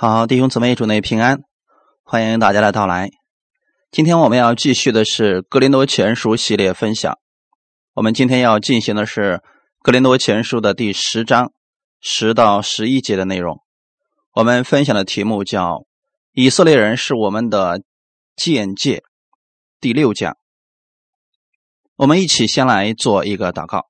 [0.00, 1.42] 好，弟兄姊妹，主内平安，
[2.04, 3.10] 欢迎大家的到来。
[3.90, 7.18] 今天我们要继续的是《格林多前书》系列分享。
[7.94, 9.20] 我们今天要进行的是
[9.82, 11.50] 《格林多前书》的第十章
[12.00, 13.60] 十到十一节的内容。
[14.34, 15.84] 我们分享的题目叫
[16.30, 17.82] “以色列人是我们的
[18.36, 19.02] 见解”，
[19.82, 20.36] 第六讲。
[21.96, 23.86] 我们一起先来做一个祷告。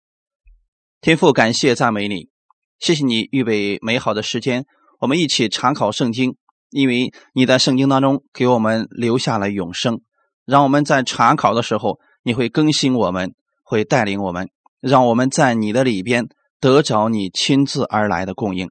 [1.02, 2.30] 天父，感谢赞美你，
[2.78, 4.64] 谢谢你预备美好的时间。
[4.98, 6.36] 我们一起查考圣经，
[6.70, 10.00] 因为你在圣经当中给我们留下了永生，
[10.44, 18.70] 让我们在查考的时候，你会更新我们，会带领我们，让我们在你的里边得着你亲自而来的供应，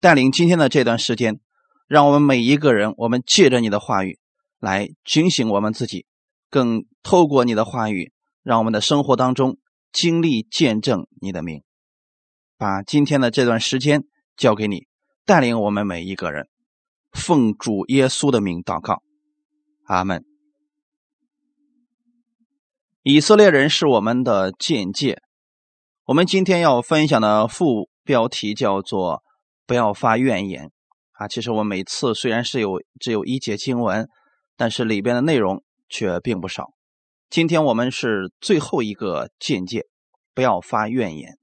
[0.00, 1.38] 带领今天的这段时间，
[1.86, 4.18] 让我们每一个人，我们借着你的话语
[4.58, 6.06] 来警醒我们自己，
[6.48, 9.58] 更透过你的话语，让我们的生活当中
[9.92, 11.62] 经历见证你的名，
[12.56, 14.04] 把今天的这段时间
[14.38, 14.86] 交给你。
[15.26, 16.48] 带领我们每一个人，
[17.12, 19.02] 奉主耶稣的名祷告，
[19.84, 20.22] 阿门。
[23.02, 25.22] 以色列人是我们的见解。
[26.04, 29.22] 我们今天要分享的副标题叫做
[29.66, 30.70] “不要发怨言”。
[31.12, 34.06] 啊，其实我每次虽然是有只有一节经文，
[34.56, 36.72] 但是里边的内容却并不少。
[37.30, 39.86] 今天我们是最后一个见解，
[40.34, 41.38] 不要发怨言。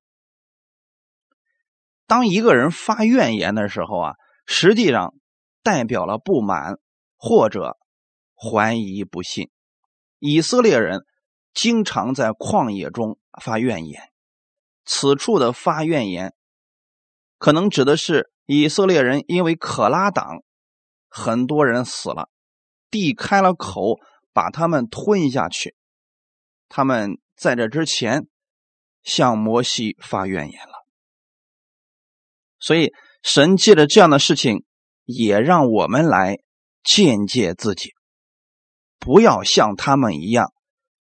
[2.12, 5.16] 当一个人发怨言的时候啊，实际上
[5.64, 6.78] 代表了不满
[7.16, 7.78] 或者
[8.36, 9.50] 怀疑不信。
[10.20, 11.06] 以色列人
[11.54, 14.12] 经常在旷野中发怨言，
[14.84, 16.34] 此处的发怨言，
[17.38, 20.44] 可能指的是以色列人因为可拉党
[21.08, 22.30] 很多人死了，
[22.90, 23.96] 地开了口
[24.34, 25.78] 把他们吞下去，
[26.68, 28.28] 他们在这之前
[29.02, 30.81] 向摩西发怨言了。
[32.62, 34.64] 所以，神借着这样的事情，
[35.06, 36.38] 也让我们来
[36.84, 37.90] 见戒自己，
[39.00, 40.54] 不要像他们一样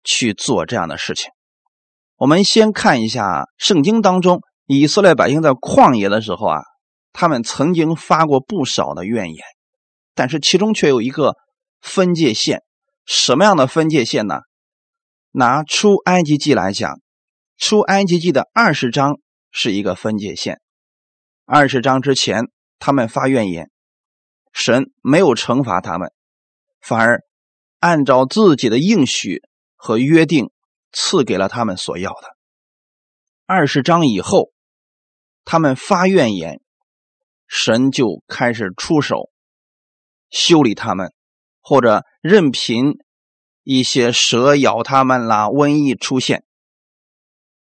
[0.03, 1.29] 去做这样的事情。
[2.15, 6.61] 我们先看一下圣经当中，以色列百姓在旷野的时候啊，
[7.11, 9.43] 他们曾经发过不少的怨言，
[10.15, 11.35] 但是其中却有一个
[11.81, 12.63] 分界线。
[13.05, 14.39] 什么样的分界线呢？
[15.31, 16.99] 拿出埃及记来讲，
[17.57, 19.19] 出埃及记的二十章
[19.51, 20.59] 是一个分界线。
[21.51, 22.43] 二十章之前，
[22.77, 23.71] 他们发怨言，
[24.53, 26.13] 神没有惩罚他们，
[26.79, 27.23] 反而
[27.79, 29.41] 按照自己的应许
[29.75, 30.51] 和约定
[30.91, 32.37] 赐给了他们所要的。
[33.47, 34.51] 二十章以后，
[35.43, 36.61] 他们发怨言，
[37.47, 39.31] 神就开始出手
[40.29, 41.11] 修理他们，
[41.61, 42.99] 或者任凭
[43.63, 46.43] 一些蛇咬他们啦，瘟疫出现。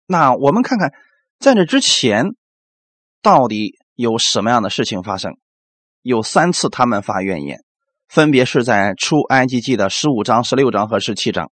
[0.05, 0.91] 那我们看看，
[1.39, 2.35] 在这之前。
[3.21, 5.33] 到底有什么样的事情发生？
[6.01, 7.59] 有三次他们发怨言，
[8.07, 11.51] 分别是在出埃及记的十五章、十六章和十七章。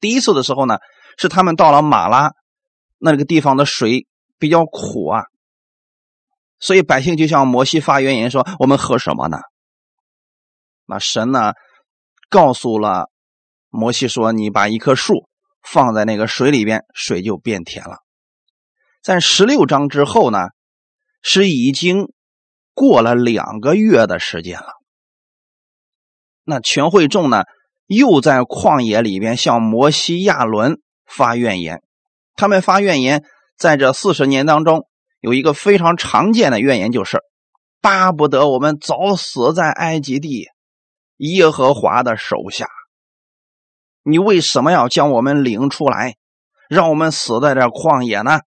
[0.00, 0.78] 第一次的时候呢，
[1.16, 2.32] 是他们到了马拉
[2.98, 5.22] 那个地方的水比较苦啊，
[6.58, 9.38] 所以百姓就向摩西发怨言说：“我们喝什么呢？”
[10.86, 11.52] 那神呢，
[12.28, 13.10] 告诉了
[13.68, 15.28] 摩西说：“你把一棵树
[15.62, 17.98] 放在那个水里边，水就变甜了。”
[19.02, 20.48] 在十六章之后呢，
[21.22, 22.12] 是已经
[22.74, 24.74] 过了两个月的时间了。
[26.44, 27.44] 那全会众呢，
[27.86, 31.82] 又在旷野里边向摩西亚伦发怨言。
[32.36, 33.24] 他们发怨言，
[33.56, 34.86] 在这四十年当中，
[35.20, 37.22] 有一个非常常见的怨言，就是
[37.80, 40.48] 巴不得我们早死在埃及地
[41.16, 42.68] 耶和华的手下。
[44.02, 46.16] 你为什么要将我们领出来，
[46.68, 48.40] 让我们死在这旷野呢？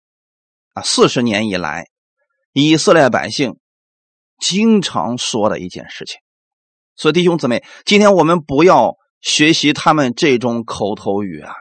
[0.75, 1.87] 啊，四十年以来，
[2.53, 3.59] 以色列百姓
[4.38, 6.16] 经常说的一件事情。
[6.97, 11.53] 所以弟兄姊妹，今天我们不要学习他们这种口头语啊，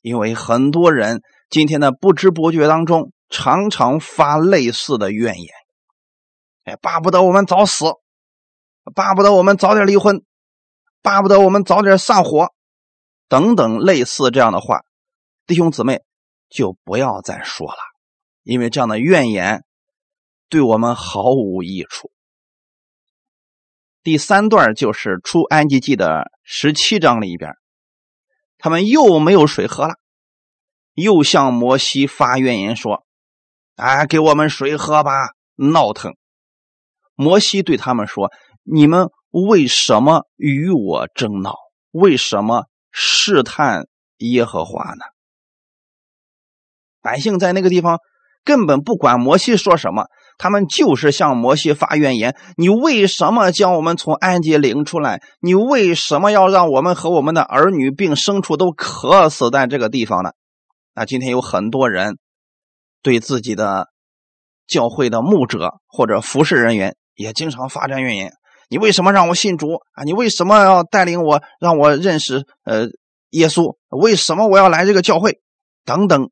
[0.00, 1.20] 因为很多人
[1.50, 5.52] 今天的不知不觉当中，常常发类似的怨言。
[6.64, 7.84] 哎，巴不得我们早死，
[8.94, 10.22] 巴不得我们早点离婚，
[11.02, 12.48] 巴不得我们早点散伙，
[13.28, 14.80] 等等类似这样的话，
[15.46, 16.07] 弟兄姊妹。
[16.48, 17.78] 就不要再说了，
[18.42, 19.64] 因为这样的怨言
[20.48, 22.10] 对我们毫无益处。
[24.02, 27.52] 第三段就是出埃及记的十七章里边，
[28.56, 29.96] 他们又没有水喝了，
[30.94, 33.04] 又向摩西发怨言说
[33.76, 35.12] ：“哎，给我们水喝吧！”
[35.56, 36.16] 闹腾。
[37.14, 41.56] 摩西对他们说：“你们为什么与我争闹？
[41.90, 45.04] 为什么试探耶和华呢？”
[47.08, 48.00] 百姓在那个地方
[48.44, 55.22] 根本不管摩西说什么，他们就是向摩西发怨言：你为什么将我们从埃及领出来？
[55.40, 60.32] 你为什么要让我们和我们的儿女并牲畜都渴死在这个地方呢？
[60.94, 62.18] 那今天有很多人
[63.02, 63.88] 对自己的
[64.66, 68.34] 教会的牧者或者服侍人员也经常发展怨言：
[68.68, 70.04] 你为什么让我信主啊？
[70.04, 72.88] 你为什么要带领我让我认识呃
[73.30, 73.76] 耶稣？
[73.88, 75.40] 为什么我要来这个教会？
[75.86, 76.28] 等等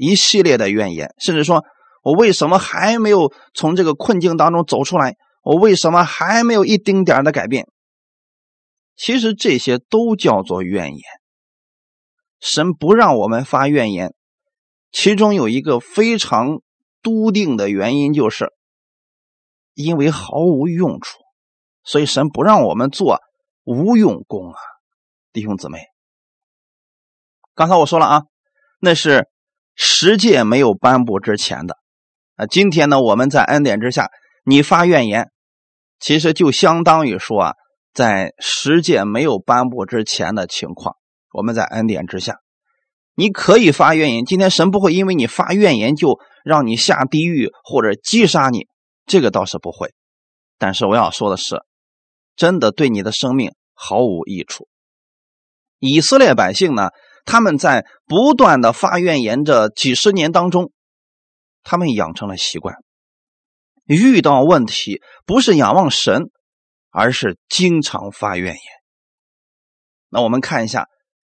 [0.00, 1.62] 一系列的怨言，甚至说
[2.02, 5.16] 我为什么还没有从这个困境当中走出来？
[5.42, 7.68] 我为什么还没有一丁点的改变？
[8.96, 11.02] 其实这些都叫做怨言。
[12.40, 14.14] 神不让我们发怨言，
[14.90, 16.62] 其中有一个非常
[17.02, 18.54] 笃定的原因，就是
[19.74, 21.18] 因为毫无用处，
[21.82, 23.20] 所以神不让我们做
[23.64, 24.58] 无用功啊，
[25.32, 25.84] 弟兄姊妹。
[27.54, 28.22] 刚才我说了啊，
[28.78, 29.28] 那是
[29.82, 31.78] 十诫没有颁布之前的
[32.36, 32.44] 啊。
[32.44, 34.10] 今天呢，我们在恩典之下，
[34.44, 35.30] 你发怨言，
[35.98, 37.54] 其实就相当于说啊，
[37.94, 40.96] 在十诫没有颁布之前的情况。
[41.32, 42.40] 我们在恩典之下，
[43.14, 44.26] 你可以发怨言。
[44.26, 48.66] 今天神不会因为你发怨言就让你下地狱或者击杀你，
[49.06, 49.94] 这个倒是不会。
[50.58, 51.62] 但是我要说的是，
[52.36, 54.68] 真的对你的生命毫无益处。
[55.78, 56.90] 以色列百姓呢，
[57.24, 60.72] 他们在不断的发怨言这几十年当中，
[61.62, 62.76] 他们养成了习惯，
[63.86, 66.30] 遇到问题不是仰望神，
[66.90, 68.62] 而是经常发怨言。
[70.08, 70.86] 那我们看一下。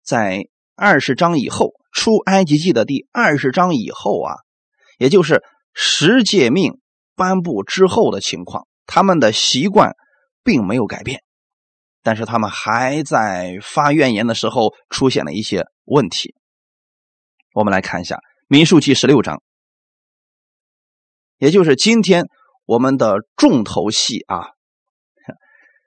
[0.05, 0.45] 在
[0.75, 4.35] 二十章以后，出埃及记的第二十章以后啊，
[4.99, 5.41] 也就是
[5.73, 6.79] 十诫命
[7.15, 9.95] 颁布之后的情况，他们的习惯
[10.43, 11.23] 并没有改变，
[12.03, 16.35] 但是他们还在发怨言的时候出现了一些问题。
[17.53, 18.15] 我们来看一下
[18.47, 19.41] 《民数记》十六章，
[21.37, 22.25] 也就是今天
[22.65, 24.39] 我们的重头戏啊，《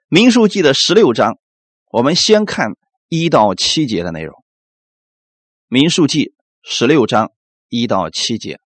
[0.07, 1.37] 民数记》的十六章，
[1.91, 2.71] 我们先看。
[3.11, 4.35] 一到七节的内容，
[5.67, 6.25] 《民数记》
[6.61, 7.31] 十六章
[7.67, 8.59] 一到七节，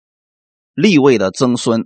[0.74, 1.86] 立位的曾孙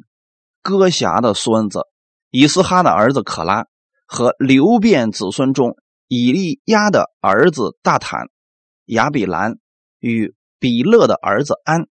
[0.62, 1.82] 哥辖的孙子
[2.30, 3.66] 以斯哈的儿子可拉
[4.06, 5.76] 和流变子孙中
[6.08, 8.30] 以利亚的儿子大坦、
[8.86, 9.58] 亚比兰
[10.00, 11.88] 与比勒的儿子安，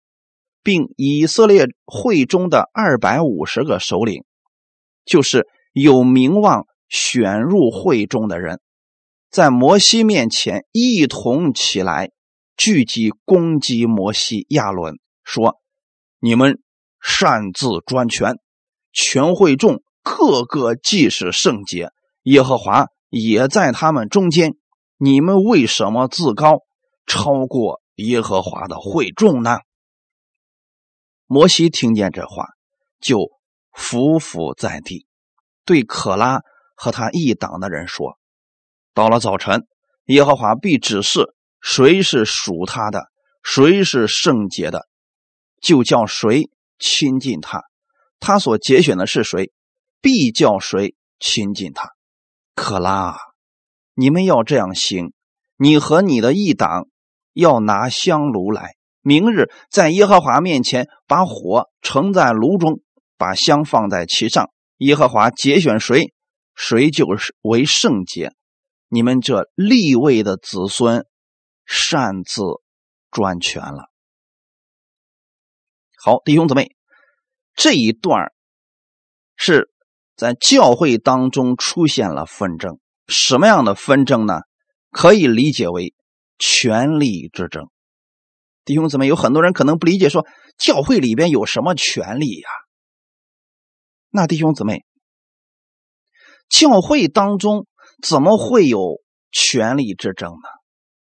[0.63, 4.25] 并以色列会中的二百五十个首领，
[5.05, 8.61] 就是有名望选入会中的人。
[9.31, 12.11] 在摩西面前一同起来，
[12.57, 15.57] 聚集攻击摩西亚伦，说
[16.21, 16.61] ：“你们
[17.01, 18.39] 擅自专权，
[18.93, 21.91] 全会众个个既是圣洁，
[22.23, 24.55] 耶和华也在他们中间。
[24.99, 26.61] 你们为什么自高，
[27.07, 29.59] 超过耶和华的会众呢？”
[31.27, 32.49] 摩西听见这话，
[33.01, 33.31] 就
[33.73, 35.07] 伏伏在地，
[35.65, 36.43] 对可拉
[36.75, 38.19] 和他一党的人说。
[38.93, 39.67] 到了早晨，
[40.05, 43.11] 耶和华必指示谁是属他的，
[43.43, 44.87] 谁是圣洁的，
[45.61, 47.61] 就叫谁亲近他；
[48.21, 49.51] 他所节选的是谁，
[50.01, 51.91] 必叫谁亲近他。
[52.55, 53.19] 可拉，
[53.95, 55.13] 你们要这样行：
[55.57, 56.87] 你和你的一党
[57.35, 62.81] 要拿香炉来，明日在耶和华面前把火盛在炉中，
[63.19, 64.49] 把香放在其上。
[64.79, 66.15] 耶和华节选谁，
[66.55, 68.33] 谁就是为圣洁。
[68.89, 71.05] 你们这立位的子孙
[71.67, 72.43] 擅自
[73.11, 73.91] 专权了。
[75.97, 76.75] 好，弟兄姊妹，
[77.55, 78.33] 这一段
[79.37, 79.71] 是
[80.17, 82.79] 在教会当中出现了纷争。
[83.07, 84.41] 什么样的纷争呢？
[84.91, 85.93] 可以理解为
[86.39, 87.69] 权力之争。
[88.65, 90.27] 弟兄姊妹，有很多人可能不理解，说
[90.59, 92.49] 教会里边有什么权力呀？
[94.11, 94.85] 那弟兄姊妹，
[96.49, 97.67] 教会当中。
[98.03, 99.01] 怎么会有
[99.31, 100.49] 权力之争呢？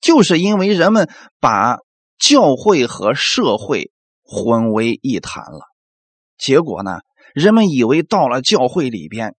[0.00, 1.10] 就是因为人们
[1.40, 1.76] 把
[2.18, 3.90] 教会和社会
[4.22, 5.66] 混为一谈了。
[6.38, 7.00] 结果呢，
[7.34, 9.34] 人们以为到了教会里边，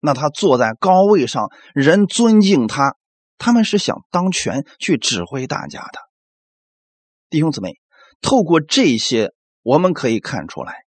[0.00, 2.96] 那他坐在高位上，人尊敬他，
[3.42, 5.98] 他们是想当权去指挥大家的。
[7.28, 7.72] 弟兄姊妹，
[8.20, 9.32] 透过这些，
[9.62, 10.84] 我们可以看出来，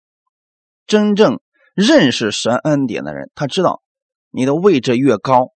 [0.84, 1.40] 真正
[1.76, 3.82] 认识神恩典的人，他知道
[4.30, 5.52] 你的位置越高。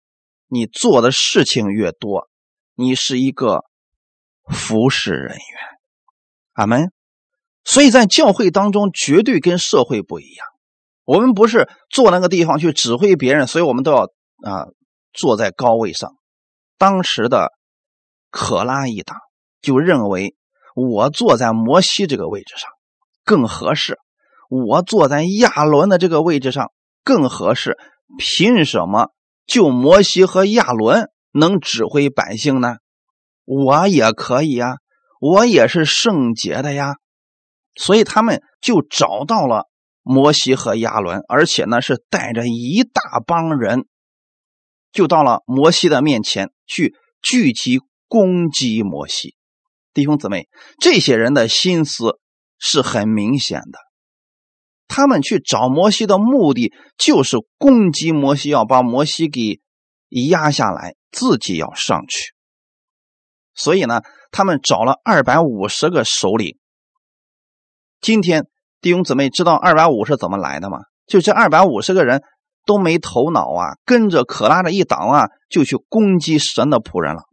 [0.47, 2.27] 你做的事情越多，
[2.75, 3.63] 你是一个
[4.49, 5.39] 服侍人员，
[6.51, 6.91] 阿门。
[7.63, 10.45] 所以在教会当中，绝对跟社会不一样。
[11.05, 14.03] 我们不是坐那个地方去指挥别人，所以我们都要
[14.43, 14.67] 啊
[15.13, 16.17] 坐在高位上。
[16.81, 17.51] 当时的
[18.31, 19.15] 可拉一党
[19.61, 20.35] 就认为，
[20.73, 22.71] 我坐在摩西这个位置上
[23.23, 23.99] 更合适，
[24.49, 26.71] 我坐在亚伦的这个位置上
[27.03, 27.77] 更合适。
[28.17, 29.11] 凭什么
[29.45, 32.77] 就摩西和亚伦能指挥百姓呢？
[33.45, 34.77] 我也可以呀，
[35.19, 36.95] 我也是圣洁的呀。
[37.75, 39.67] 所以他们就找到了
[40.01, 43.85] 摩西和亚伦，而且呢是带着一大帮人，
[44.91, 49.35] 就到了摩西的面前去聚集攻击摩西。
[49.93, 50.47] 弟兄姊妹，
[50.79, 52.17] 这些人的心思
[52.57, 53.79] 是很明显的。
[54.87, 59.59] 他们去找摩西的目的就是攻击摩西，要把摩西给
[60.07, 62.33] 压下来，自己要上去。
[63.53, 64.01] 所以呢，
[64.31, 66.57] 他们找了二百五十个首领。
[67.99, 68.47] 今天
[68.79, 70.79] 弟兄姊妹知道二百五是怎么来的吗？
[71.05, 72.23] 就这二百五十个人
[72.65, 77.23] 都没头脑啊，跟着可拉的一党啊，就去攻击神的仆人了。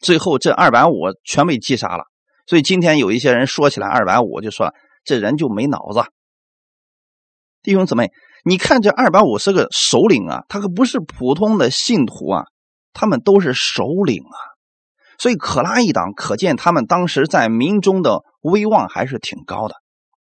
[0.00, 0.92] 最后这二百五
[1.24, 2.04] 全被击杀了。
[2.46, 6.04] 所以今天有一些人说起来二百五，就说这人就没脑子。
[7.62, 8.10] 弟兄姊妹，
[8.44, 12.44] 你看这二百五是个首领啊，他可不是普通的信徒啊，
[12.92, 14.36] 他们都是首领啊。
[15.18, 19.76] 所以可拉一党，可见他们当时在民中的威望还是挺高的。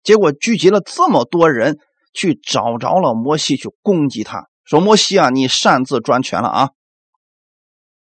[0.03, 1.79] 结果聚集了这么多人，
[2.17, 6.69] 去找着了摩西，去攻击他，说：“摩西啊，你擅自专权了啊！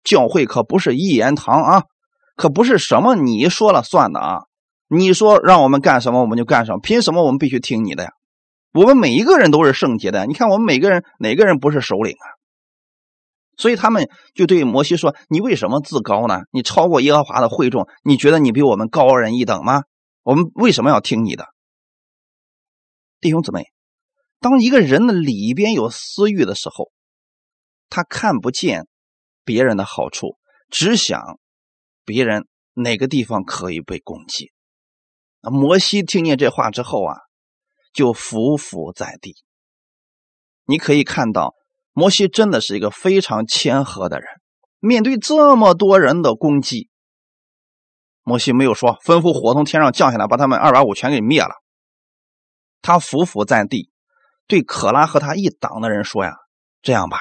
[0.04, 1.84] 教会可不是一言堂啊，
[2.36, 4.40] 可不是什么你说了算的啊！
[4.88, 8.10] 你说让我们干什么，我们就干什么，凭什么我们必须听你的呀？”
[8.74, 12.26] 我们每一个人都是圣洁的，你看我们每个人哪个人不是首领啊？
[13.58, 16.42] 所以他们就对摩西说：“你为什么自高呢？
[16.52, 19.84] 你超过耶和华的会众，你觉得你比我们高人一等吗？
[20.24, 21.46] 我们为什么要听你的？”
[23.22, 23.66] 弟兄姊妹，
[24.40, 26.92] 当一个人的里边有私欲的时候，
[27.90, 28.88] 他看不见
[29.44, 30.38] 别人的好处，
[30.70, 31.40] 只想
[32.06, 34.52] 别人哪个地方可以被攻击。
[35.42, 37.16] 摩西听见这话之后啊。
[37.92, 39.36] 就伏伏在地。
[40.66, 41.56] 你可以看到，
[41.92, 44.28] 摩西真的是一个非常谦和的人。
[44.78, 46.88] 面对这么多人的攻击，
[48.22, 51.50] 摩西没有说吩咐火从天上降下来，把他们二百五全给灭了。
[52.84, 53.89] 他伏伏在地，
[54.50, 56.36] 对可拉和他一党的人说：“呀，
[56.82, 57.20] 这样吧，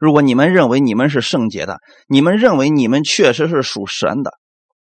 [0.00, 4.32] 如果你们认为你们是圣洁的，你们认为你们确实是属神的，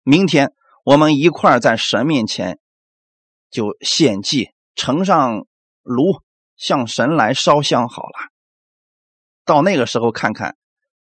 [0.03, 0.51] 明天
[0.83, 2.59] 我们一块在神面前。”
[3.53, 5.45] 就献祭，呈上
[5.83, 6.23] 炉，
[6.57, 8.31] 向神来烧香好了。
[9.45, 10.55] 到那个时候，看看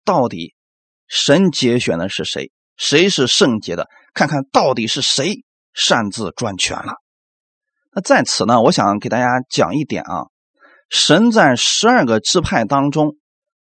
[0.04, 0.54] 到底
[1.08, 6.96] 神节选的是谁，谁是圣洁的，看看到底是谁擅自专权了。
[7.94, 10.28] 那在此呢，我想给大家讲一点啊，
[10.90, 13.18] 神在十二个支派当中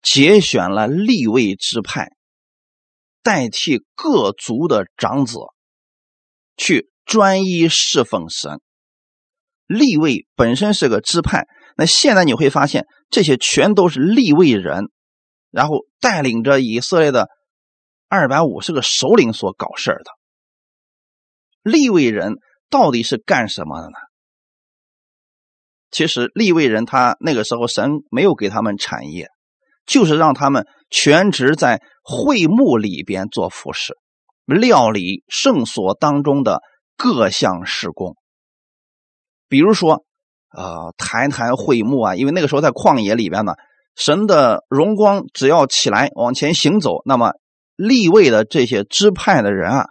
[0.01, 2.09] 节选了立位支派，
[3.21, 5.39] 代替各族的长子
[6.55, 8.61] 去专一侍奉神。
[9.65, 14.91] 立位本身是个支派，那现在你会发现，这些全都是立位人，
[15.49, 17.27] 然后带领着以色列的
[18.07, 20.11] 二百五十个首领所搞事儿的。
[21.63, 22.35] 立位人
[22.69, 23.97] 到底是干什么的呢？
[25.95, 29.29] 其实立位人他那个时候神没有给他们产业，
[29.85, 33.95] 就是让他们全职在会幕里边做服饰，
[34.45, 36.59] 料理圣所当中的
[36.97, 38.17] 各项事工。
[39.47, 40.03] 比如说，
[40.53, 43.53] 呃，抬抬会幕啊，因为那个时候在旷野里边呢，
[43.95, 47.31] 神的荣光只要起来往前行走，那么
[47.77, 49.85] 立位的这些支派的人啊，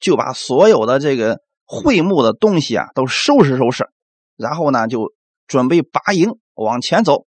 [0.00, 3.88] 就把所有的这个会幕的东西啊都收拾收拾，
[4.36, 5.12] 然后呢就
[5.46, 7.26] 准备拔营往前走。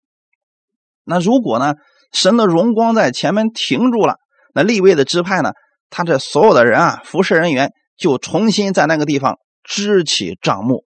[1.04, 1.76] 那如果呢
[2.12, 4.16] 神的荣光在前面停住了，
[4.54, 5.52] 那立位的支派呢，
[5.90, 10.86] 他这所有的人啊，服侍人员就重新在那个地方支起帐幕。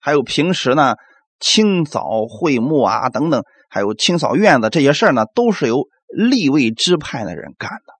[0.00, 0.94] 还有平时呢，
[1.38, 7.94] 清扫会幕啊，等等，还有清扫院子这些事儿呢，都是由立位支派的人干的。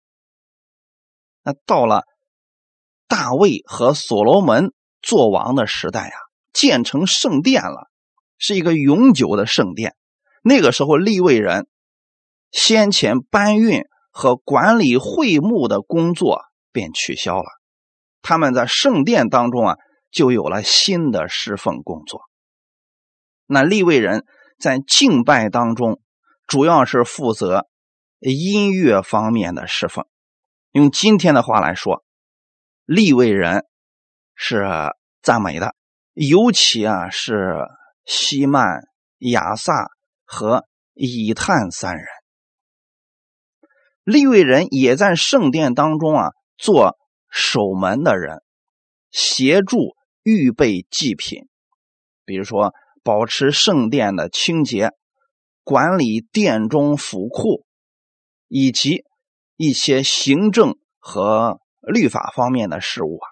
[1.44, 2.02] 那到了
[3.06, 6.16] 大卫和所罗门做王的时代啊，
[6.52, 7.88] 建成圣殿了，
[8.42, 9.94] 是一个永久的圣殿。
[10.42, 11.66] 那个时候，立位人
[12.50, 17.46] 先前搬运和管理会幕的工作便取消了，
[18.20, 19.76] 他们在圣殿当中啊。
[20.12, 22.20] 就有了新的侍奉工作。
[23.46, 24.26] 那立位人
[24.58, 26.02] 在敬拜当中，
[26.46, 27.66] 主要是负责
[28.18, 30.04] 音乐方面的侍奉。
[30.72, 32.04] 用今天的话来说，
[32.84, 33.64] 立位人
[34.34, 34.66] 是
[35.22, 35.74] 赞美的，
[36.12, 37.56] 尤其啊是
[38.04, 38.82] 希曼、
[39.18, 39.90] 亚萨
[40.24, 42.06] 和以探三人。
[44.04, 46.96] 立位人也在圣殿当中啊做
[47.30, 48.42] 守门的人，
[49.10, 49.96] 协助。
[50.24, 51.48] 预备祭品，
[52.24, 54.92] 比如说保持圣殿的清洁，
[55.64, 57.66] 管理殿中府库，
[58.46, 59.02] 以及
[59.56, 63.26] 一些行政和律法方面的事务啊。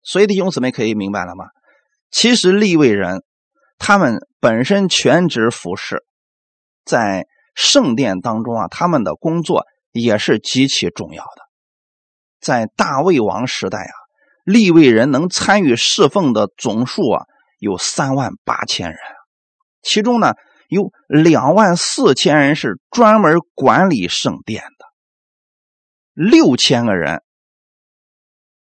[0.00, 1.44] 所以弟兄姊妹可以明白了吗？
[2.10, 3.22] 其实立位人
[3.78, 6.04] 他们本身全职服侍，
[6.84, 11.42] 在圣殿当中啊，他们的工作也是极其重要的。
[12.40, 13.94] 在大卫王时代啊，
[14.44, 17.24] 立位人能参与侍奉的总数啊
[17.58, 18.98] 有三万八千人，
[19.82, 20.34] 其中呢
[20.68, 24.86] 有两万四千人是专门管理圣殿的，
[26.14, 27.22] 六千个人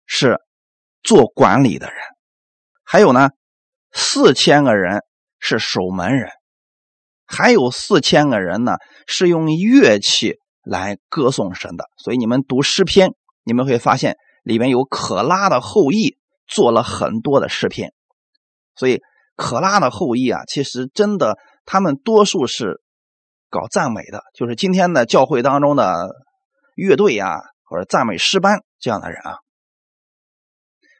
[0.06, 0.38] 是。
[1.04, 1.96] 做管理的人，
[2.90, 3.32] 还有呢，
[3.92, 5.02] 四千个人
[5.38, 6.30] 是守门人，
[7.26, 8.76] 还有四千个人呢
[9.06, 11.84] 是用乐器来歌颂神的。
[11.98, 13.10] 所以你们读诗篇，
[13.44, 16.16] 你们会发现里面有可拉的后裔
[16.46, 17.92] 做了很多的诗篇。
[18.74, 19.02] 所以
[19.36, 22.80] 可拉的后裔啊，其实真的他们多数是
[23.50, 26.08] 搞赞美的，就是今天的教会当中的
[26.74, 29.36] 乐队啊，或者赞美诗班这样的人啊。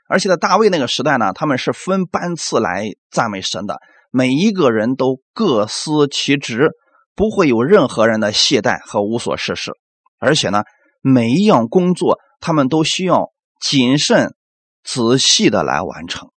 [0.08, 3.78] 而且在大卫那个时代呢，他们是分班次来赞美神的，
[4.10, 6.70] 每一个人都各司其职，
[7.14, 9.72] 不会有任何人的懈怠和无所事事。
[10.18, 10.64] 而且呢，
[11.02, 14.34] 每一样工作他们都需要谨慎、
[14.82, 16.30] 仔细的来完成。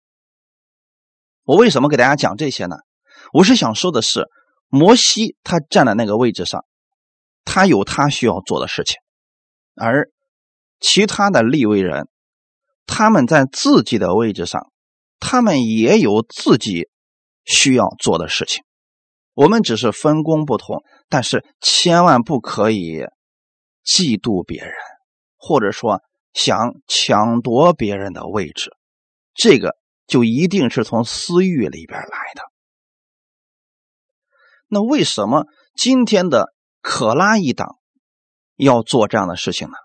[1.43, 2.75] 我为什么给大家讲这些呢？
[3.31, 4.27] 我是想说的是，
[4.67, 6.65] 摩西他站在那个位置上，
[7.45, 8.97] 他有他需要做的事情，
[9.75, 10.09] 而
[10.79, 12.07] 其他的立位人。
[12.91, 14.71] 他们在自己的位置上，
[15.19, 16.89] 他们也有自己
[17.45, 18.63] 需要做的事情。
[19.33, 23.05] 我们只是分工不同，但是千万不可以
[23.85, 24.73] 嫉妒别人，
[25.37, 26.01] 或者说
[26.33, 28.71] 想抢夺别人的位置，
[29.35, 29.77] 这个
[30.07, 32.41] 就一定是从私欲里边来的。
[34.67, 37.77] 那为什么今天的可拉一党
[38.55, 39.75] 要做这样的事情呢？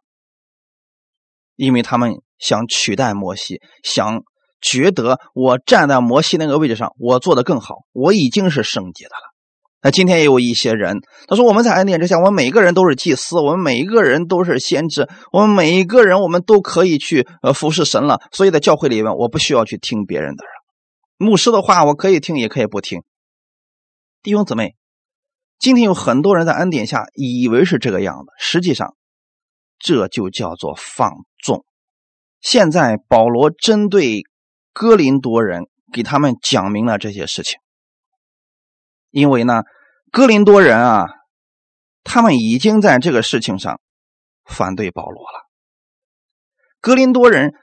[1.54, 2.22] 因为他们。
[2.44, 4.22] 想取代摩西，想
[4.60, 9.32] 觉得我站在摩西那个位置上，我做的更好，我已经是圣洁的了。
[9.80, 18.20] 那今天也有一些人，他说我们在恩典之下，我们每个人都是祭司，我们每一个人都是先知，我们每一个人我们都可以去呃服侍神了。
[18.30, 20.44] 所以在教会里面，我不需要去听别人的，
[21.16, 23.02] 牧师的话我可以听，也可以不听。
[24.22, 24.74] 弟兄姊妹，
[25.58, 28.94] 今天有很多人在恩典下以为是这个样子，实际上
[29.78, 31.10] 这就叫做放
[31.42, 31.64] 纵。
[32.44, 34.24] 现在保罗针对
[34.74, 37.58] 哥林多人，给他们讲明了这些事情。
[39.10, 39.62] 因为呢，
[40.12, 41.06] 哥林多人啊，
[42.02, 43.80] 他们已经在这个事情上
[44.44, 45.48] 反对保罗了。
[46.82, 47.54] 哥林多人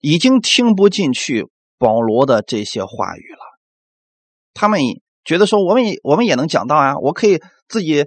[0.00, 3.40] 已经听不进去保罗的这些话语了，
[4.52, 4.80] 他们
[5.24, 8.04] 觉得说，我们我们也能讲到啊，我可以自己。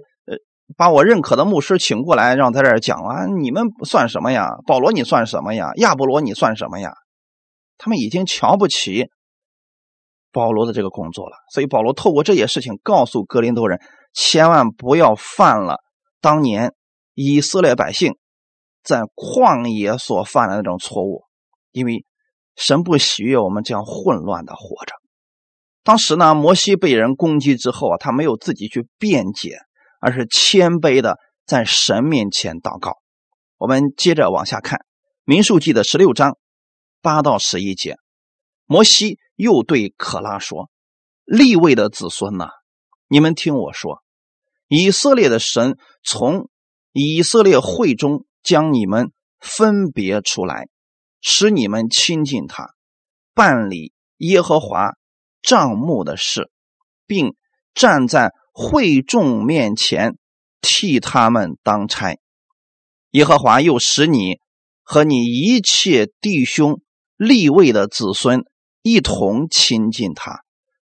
[0.76, 3.26] 把我认可的牧师请过来，让在这儿讲啊！
[3.26, 4.48] 你们算什么呀？
[4.66, 5.72] 保罗，你算什么呀？
[5.76, 6.92] 亚波罗，你算什么呀？
[7.76, 9.08] 他们已经瞧不起
[10.32, 11.36] 保罗的这个工作了。
[11.52, 13.80] 所以保罗透过这些事情告诉格林多人，
[14.12, 15.78] 千万不要犯了
[16.20, 16.72] 当年
[17.14, 18.16] 以色列百姓
[18.82, 21.24] 在旷野所犯的那种错误，
[21.72, 22.04] 因为
[22.54, 24.94] 神不喜悦我们这样混乱的活着。
[25.82, 29.58] 当时呢，摩西被人攻击之后啊，他没有自己去辩解。
[30.00, 32.96] 而是谦卑的在神面前祷告。
[33.58, 34.78] 我们接着往下看
[35.24, 36.38] 《民数记》的十六章
[37.02, 37.96] 八到十一节。
[38.64, 40.70] 摩西又对可拉说
[41.26, 42.48] ：“立位的子孙呐，
[43.08, 44.02] 你们听我说，
[44.68, 46.48] 以色列的神从
[46.92, 50.68] 以色列会中将你们分别出来，
[51.20, 52.70] 使你们亲近他，
[53.34, 54.92] 办理耶和华
[55.42, 56.50] 账目的事，
[57.06, 57.36] 并
[57.74, 60.16] 站在。”会众面前
[60.60, 62.18] 替他们当差，
[63.10, 64.38] 耶和华又使你
[64.82, 66.80] 和你一切弟兄
[67.16, 68.44] 立位的子孙
[68.82, 70.42] 一同亲近他，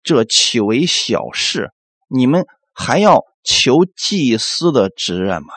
[0.02, 1.70] 这岂为小事？
[2.08, 5.48] 你们还要求祭司的职任吗？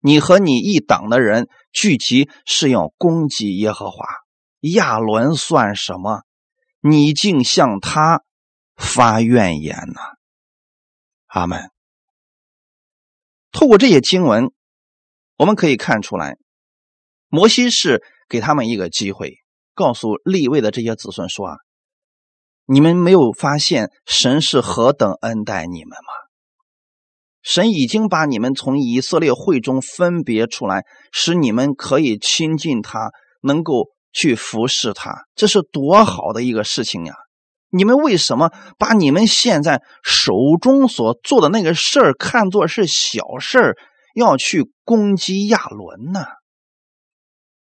[0.00, 4.06] 你和你一党的人聚集是要攻击耶和华，
[4.60, 6.22] 亚伦算什么？
[6.80, 8.22] 你竟向他
[8.76, 10.00] 发怨言呢？
[11.28, 11.70] 阿门。
[13.52, 14.50] 透过这些经文，
[15.36, 16.36] 我们可以看出来，
[17.28, 19.38] 摩西是给他们一个机会，
[19.74, 21.56] 告诉立位的这些子孙说：“啊，
[22.66, 26.28] 你们没有发现神是何等恩待你们吗？
[27.40, 33.10] 神已经把你们从以色列会中分别出来，使你们可以亲近他，
[33.40, 37.14] 能够去服侍他，这是多好的一个事情呀！
[37.70, 43.76] 你们为什么把你们现在手中所做的那个事儿看作是小事儿，
[44.14, 46.24] 要去攻击亚伦呢？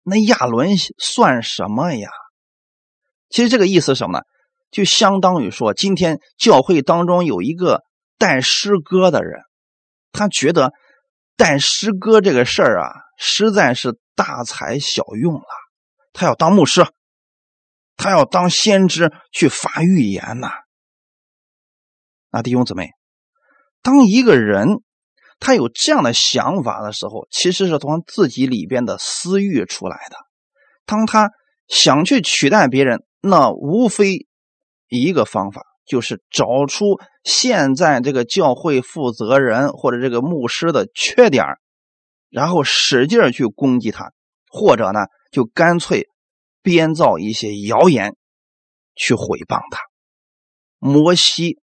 [0.02, 2.08] 那亚伦算什么呀？
[3.28, 4.24] 其实这个意思是什么呢？
[4.70, 7.82] 就相当于说，今天教会当中有一个
[8.18, 9.40] 带诗歌的人，
[10.12, 10.72] 他觉得
[11.36, 15.44] 带诗歌这个事儿啊，实在是大材小用了。
[16.12, 16.86] 他要当牧师，
[18.00, 20.50] 他要当先知去发预言呐。
[22.30, 22.88] 那弟兄姊妹，
[23.82, 24.80] 当一个人
[25.38, 30.16] 他有这样的想法的时候，其实是从自己里边的私欲出来的。
[30.84, 31.30] 当他
[31.68, 34.26] 想去取代别人，那无非。
[34.92, 41.44] 一个方法就是找出现在这个教会负责人或者这个牧师的缺点，
[42.28, 44.10] 然后使劲去攻击他，
[44.50, 46.08] 或者呢，就干脆
[46.62, 48.16] 编造一些谣言
[48.94, 49.80] 去毁谤他。
[50.78, 51.60] 摩西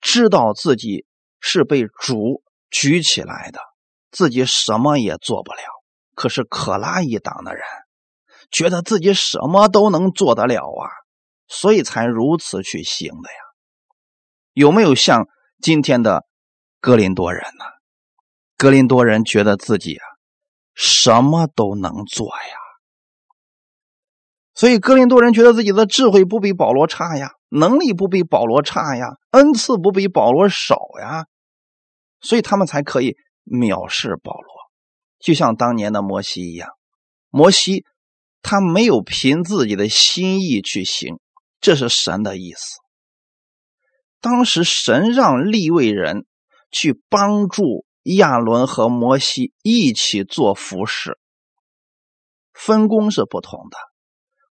[0.00, 1.06] 知道自己
[1.40, 3.60] 是被主举起来的，
[4.10, 5.60] 自己什么也做不了。
[6.14, 7.62] 可是可拉一党的人
[8.50, 10.88] 觉得自己什么都能做得了啊。
[11.48, 13.38] 所以才如此去行的呀？
[14.52, 15.26] 有没有像
[15.60, 16.24] 今天的
[16.80, 17.64] 格林多人呢？
[18.56, 20.04] 格林多人觉得自己啊
[20.74, 22.56] 什么都能做呀，
[24.60, 31.24] 所以格林多人觉得自己的智慧不比保罗差呀，能力不比保罗差呀，恩赐不比保罗少呀，
[32.20, 34.52] 所以他们才可以藐视保罗，
[35.18, 36.68] 就像当年的摩西一样。
[37.30, 37.86] 摩西
[38.42, 41.18] 他没有凭自己的心意去行。
[41.58, 42.76] 这是神的意思。
[44.20, 46.26] 当时神让利未人
[46.70, 51.18] 去帮助亚伦和摩西一起做服饰，
[52.52, 53.89] 分工是不同的。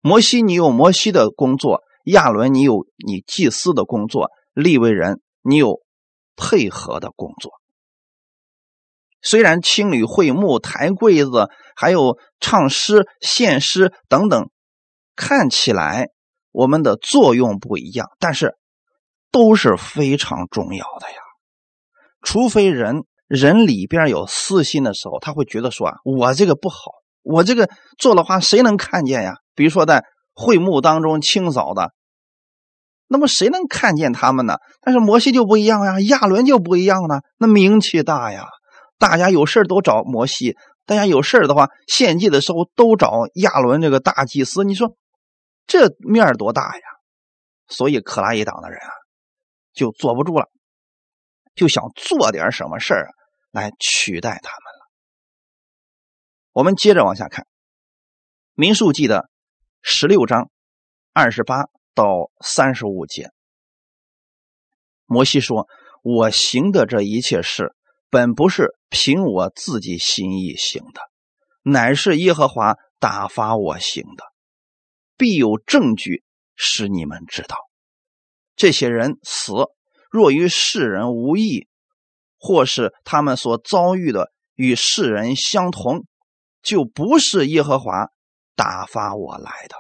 [0.01, 5.81] 摩西你有摩西的工作，亚伦你有你祭司的工作，利未人你有
[6.35, 7.51] 配合的工作。
[9.21, 14.49] 虽然清理会幕、抬柜子，还有唱诗、献诗等等，
[15.15, 16.09] 看起来。
[16.51, 18.57] 我们的作用不一样，但是
[19.31, 21.17] 都是非常重要的呀。
[22.21, 26.77] 除非人人里边有私心的时候，他会觉得说啊，我这个不好，
[27.21, 29.35] 我这个做的话，谁能看见呀？
[29.59, 31.91] 比如说在会幕当中清扫的，
[33.07, 34.55] 那么谁能看见他们呢？
[34.79, 38.47] 但是摩西就不一样呀，亚伦就不一样呢，那名气大呀，
[38.97, 44.95] 大家有事都找摩西，大家有事的话献祭的时候都找亚伦这个大祭司，你说。
[45.67, 46.81] 这面多大呀！
[47.67, 48.89] 所以克拉伊党的人啊，
[49.71, 50.47] 就坐不住了，
[51.53, 53.11] 就想做点什么事儿
[53.51, 54.89] 来取代他们了。
[56.53, 57.43] 我们接着往下看，
[58.55, 59.29] 《民数记》的
[59.81, 60.51] 十六章
[61.13, 63.31] 二十八到三十五节，
[65.05, 65.67] 摩西说
[66.03, 67.73] ：“我行的这一切事，
[68.09, 71.01] 本不是凭我自己心意行的，
[71.63, 74.23] 乃是耶和华打发我行的。”
[75.17, 76.23] 必有证据
[76.55, 77.57] 使你们知道，
[78.55, 79.51] 这些人死
[80.09, 81.67] 若与世人无异，
[82.37, 86.05] 或是他们所遭遇的与世人相同，
[86.61, 88.09] 就不是耶和华
[88.59, 89.77] 打发我来的。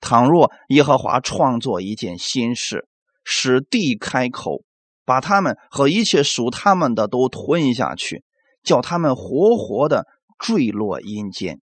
[0.00, 2.88] 倘若耶和华创作一件新事，
[3.22, 4.64] 使地开口，
[5.04, 8.24] 把他们和一切属他们的都吞下去，
[8.64, 11.60] 叫他们活活的坠落阴间，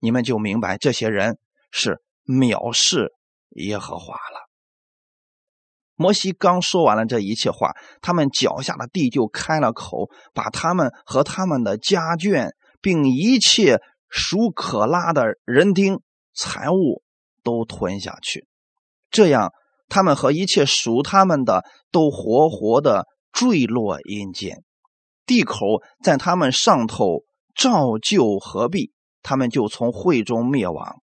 [0.00, 1.38] 你们就明白这些人。
[1.70, 3.12] 是藐视
[3.50, 4.48] 耶和华了。
[5.94, 16.00] 摩西刚说完了这一切话，他们脚下的地就开了口，把他们和他们的家眷，并一切属可拉的人丁
[16.34, 17.02] 财物
[17.42, 18.46] 都吞下去。
[19.10, 19.52] 这样，
[19.88, 24.64] 他们和一切属他们的都活活的坠落阴间，
[25.24, 28.92] 地口在他们上头照旧合璧，
[29.22, 31.02] 他们就从会中灭亡。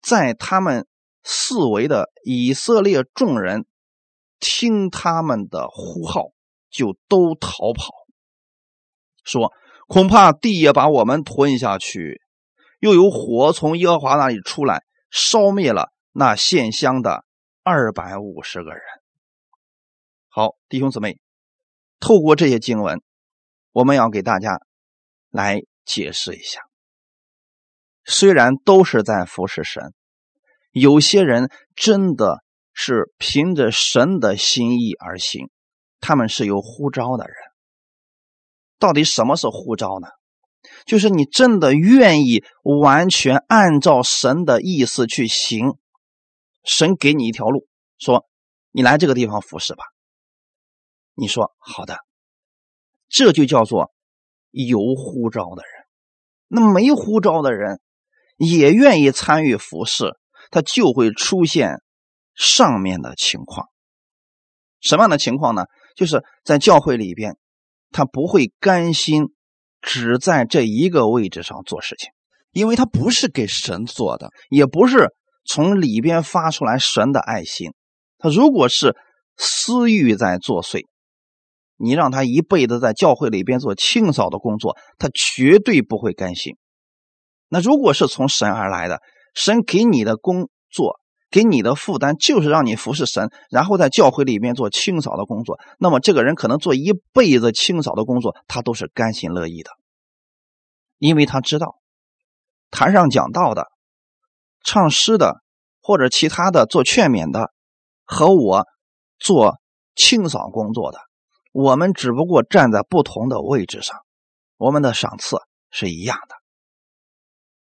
[0.00, 0.86] 在他们
[1.22, 3.66] 四围的以色列众人
[4.40, 6.28] 听他们的呼号，
[6.70, 7.92] 就都逃跑，
[9.24, 9.52] 说
[9.88, 12.22] ：“恐怕地也把我们吞下去。”
[12.78, 17.24] 又有火从耶和华那里出来，烧灭了那献香的
[17.64, 18.80] 二百五十个人。
[20.28, 21.18] 好，弟兄姊妹，
[21.98, 23.02] 透过这些经文，
[23.72, 24.60] 我们要给大家
[25.28, 26.60] 来解释一下。
[28.04, 29.92] 虽然都是在服侍神，
[30.70, 35.50] 有些人真的是凭着神的心意而行，
[35.98, 37.34] 他们是有呼召的人。
[38.78, 40.08] 到底什么是呼召呢？
[40.86, 45.74] 就是你真的愿意完全按照神的意思去行。
[46.64, 47.66] 神给你一条路，
[47.98, 48.26] 说
[48.70, 49.84] 你来这个地方服侍吧。
[51.14, 51.98] 你说好的，
[53.08, 53.92] 这就叫做
[54.50, 55.86] 有呼召的人。
[56.48, 57.80] 那没呼召的人
[58.36, 60.18] 也愿意参与服侍，
[60.50, 61.82] 他就会出现
[62.34, 63.68] 上面的情况。
[64.80, 65.64] 什么样的情况呢？
[65.96, 67.36] 就是在教会里边，
[67.90, 69.24] 他不会甘心
[69.80, 72.10] 只在这一个位置上做事情，
[72.52, 75.08] 因为他不是给神做的，也不是
[75.44, 77.72] 从里边发出来神的爱心。
[78.18, 78.96] 他如果是
[79.36, 80.84] 私欲在作祟，
[81.76, 86.56] 你让他一辈子在教会里边做清扫的工作，他绝对不会甘心。
[87.48, 89.00] 那如果是从神而来的，
[89.34, 91.00] 神给你的工作。
[91.30, 95.58] 给你的负担就是让你服侍神，然后在教会里面做清扫的工作。
[95.78, 99.70] 那么这个人可能做一辈子清扫的工作，他都是甘心乐意的，
[100.98, 101.78] 因为他知道，
[102.70, 103.66] 台上讲道的、
[104.64, 105.42] 唱诗的
[105.82, 107.52] 或者其他的做劝勉的，
[108.04, 108.66] 和我
[109.18, 109.58] 做
[109.94, 110.98] 清扫工作的，
[111.52, 113.98] 我们只不过站在不同的位置上，
[114.56, 115.36] 我们的赏赐
[115.70, 116.36] 是一样的。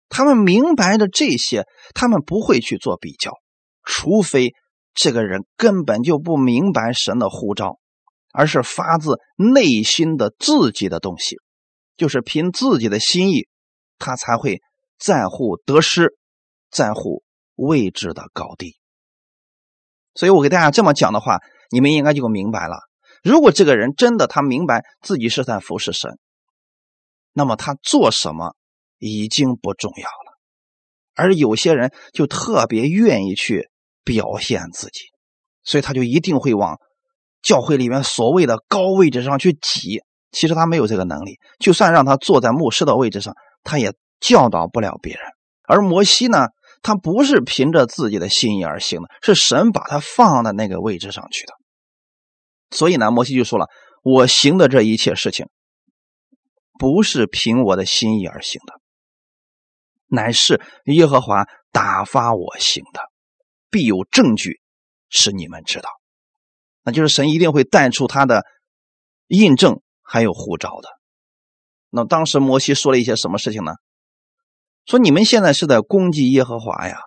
[0.09, 3.31] 他们明白的这些，他们不会去做比较。
[3.85, 4.53] 除非
[4.93, 7.79] 这个人根本就不明白神的呼召，
[8.33, 11.37] 而是发自内心的自己的东西，
[11.95, 13.47] 就是凭自己的心意，
[13.99, 14.61] 他才会
[14.97, 16.17] 在乎得失，
[16.69, 17.23] 在乎
[17.55, 18.77] 位置的高低。
[20.13, 22.79] 所以我给大家这么讲的话，你们应该就明白了。
[23.21, 26.17] 如果这个人真的他明白自己是在服侍神，
[27.33, 28.55] 那么他做什么
[28.97, 30.39] 已经不重要了。
[31.13, 33.69] 而有些人就特别愿意去。
[34.05, 35.01] 表现自己，
[35.63, 36.79] 所以他就一定会往
[37.41, 40.01] 教会里面所谓的高位置上去挤。
[40.31, 45.23] 其实他没有这个能力，就算让他坐在牧师的位置上，他也教导不了别人。
[45.63, 46.47] 而摩西呢，
[46.81, 51.53] 他不是凭着自己的心意而行的，是神把他放在那个位置上去的。
[52.69, 53.67] 所以呢，摩西就说了
[54.03, 55.47] ：“我行的这一切事情，
[56.77, 58.73] 不是凭我的心意而行的，
[60.07, 62.99] 乃是耶和华打发我行的。”
[63.69, 64.59] 必有证据
[65.09, 65.89] 使你们知道，
[66.83, 68.43] 那就是神一定会带出他的
[69.27, 70.89] 印证，还有护照的。
[71.89, 73.73] 那当时摩西说了一些什么事情呢？
[74.85, 76.99] 说你们现在是在攻击耶和华呀，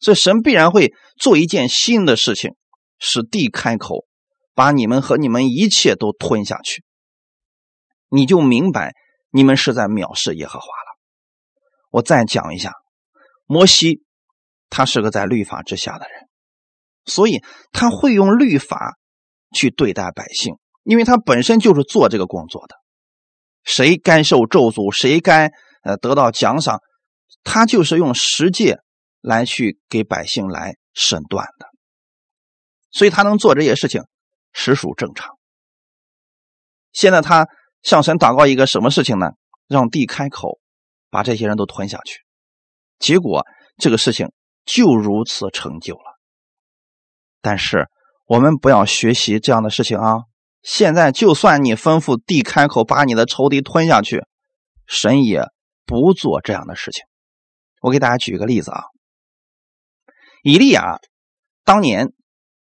[0.00, 2.52] 所以神必然会做一件新的事情，
[2.98, 4.06] 使地开口，
[4.54, 6.84] 把你们和你们一切都吞下去。
[8.08, 8.94] 你就明白
[9.30, 10.96] 你们是在藐视耶和华了。
[11.90, 12.72] 我再讲一下，
[13.44, 14.05] 摩西。
[14.68, 16.28] 他是个在律法之下的人，
[17.04, 18.96] 所以他会用律法
[19.54, 22.74] 去对待百姓，因为他本身就是做这个工作的。
[23.62, 25.52] 谁该受咒诅，谁该
[25.82, 26.80] 呃得到奖赏，
[27.44, 28.80] 他就是用十诫
[29.20, 31.66] 来去给百姓来审断的。
[32.90, 34.02] 所以他能做这些事情，
[34.52, 35.36] 实属正常。
[36.92, 37.46] 现在他
[37.82, 39.30] 向神祷告一个什么事情呢？
[39.68, 40.58] 让地开口，
[41.08, 42.20] 把这些人都吞下去。
[42.98, 43.46] 结果
[43.78, 44.32] 这个事情。
[44.66, 46.18] 就如此成就了，
[47.40, 47.88] 但是
[48.26, 50.24] 我们不要学习这样的事情啊！
[50.62, 54.24] 现在就算你吩咐地开口把你的仇敌吞下去，
[54.84, 55.44] 神也
[55.86, 57.04] 不做这样的事情。
[57.80, 58.82] 我给大家举一个例子啊，
[60.42, 60.98] 以利亚
[61.64, 62.12] 当年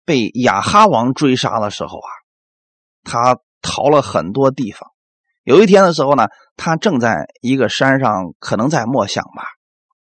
[0.04, 2.10] 被亚哈王追杀的时候啊，
[3.04, 4.90] 他逃了很多地方。
[5.44, 9.44] 有一天的时候呢，他正在一个山上，可能在默想吧。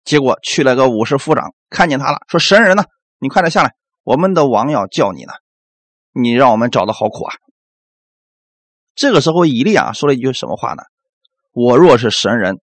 [0.04, 2.84] 结果去了个武士夫长，看见他了，说：“神人呢？
[3.18, 5.32] 你快点下来，我们的王要叫你呢。
[6.12, 7.34] 你让我们找的好苦啊。”
[8.94, 10.82] 这个时候，以利亚说了一句什么话呢
[11.52, 12.60] ？“我若是神人，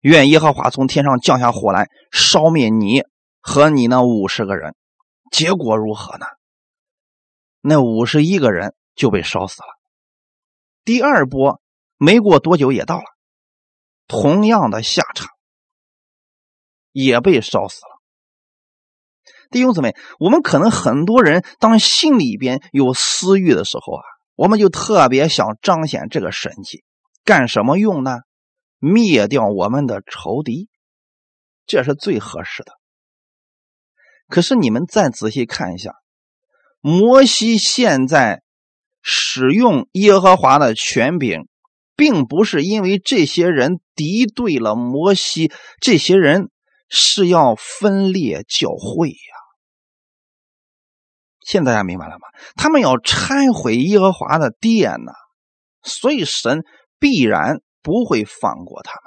[0.00, 3.02] 愿耶和华从天上降下火来，烧灭你
[3.40, 4.74] 和你那五十个人。”
[5.32, 6.26] 结果如何呢？
[7.60, 9.68] 那五十一个人就被烧死了。
[10.84, 11.60] 第二波
[11.96, 13.04] 没过多久也到了，
[14.06, 15.35] 同样的下场。
[16.96, 18.00] 也被烧死了。
[19.50, 24.02] 弟兄姊妹，我们可能很多人当心里边有私欲的时候啊，
[24.34, 26.84] 我们就特别想彰显这个神迹，
[27.22, 28.20] 干什么用呢？
[28.78, 30.70] 灭掉我们的仇敌，
[31.66, 32.72] 这是最合适的。
[34.28, 35.92] 可是你们再仔细看一下，
[36.80, 38.42] 摩西现在
[39.02, 41.46] 使用耶和华的权柄，
[41.94, 46.48] 并不是因为这些人敌对了摩西，这些人。
[46.88, 49.34] 是要分裂教会呀！
[51.44, 52.26] 现在大家明白了吗？
[52.56, 55.12] 他们要拆毁耶和华的殿呢，
[55.82, 56.64] 所以神
[56.98, 59.02] 必然不会放过他们。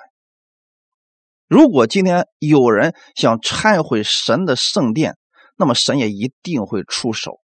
[1.47, 5.17] 如果今天有人想拆毁神的圣殿，
[5.57, 7.39] 那么神也一定会出手，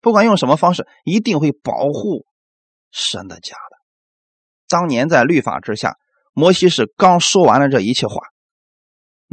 [0.00, 2.26] 不管用什么方式，一定会保护
[2.90, 3.76] 神的家的。
[4.68, 5.96] 当年在律法之下，
[6.32, 8.20] 摩西是刚说完了这一切话，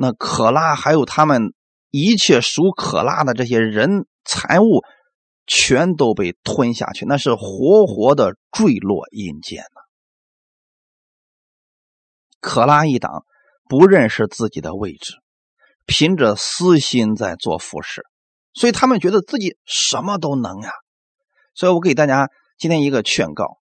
[0.01, 1.53] 那可拉还有他们
[1.89, 4.81] 一切属可拉的这些人财物，
[5.45, 9.81] 全都被吞下去，那是活活的坠落阴间呐。
[12.39, 13.25] 可拉一党
[13.67, 15.15] 不认识自己的位置，
[15.85, 18.03] 凭着私心在做服饰，
[18.53, 20.71] 所以他们觉得自己什么都能呀。
[21.53, 23.59] 所以我给大家今天一个劝告：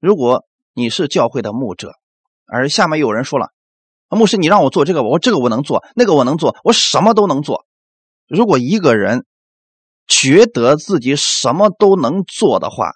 [0.00, 1.94] 如果你是教会的牧者，
[2.44, 3.54] 而下面有人说了，
[4.08, 7.64] 牧师，你让我做这个，我这个我能做，那个我能做，我什么都能做。
[8.28, 9.24] 如果一个人
[10.06, 12.92] 觉得自己什么都能做的话，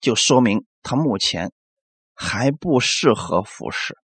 [0.00, 1.52] 就说明他目前
[2.14, 3.96] 还不适合服侍。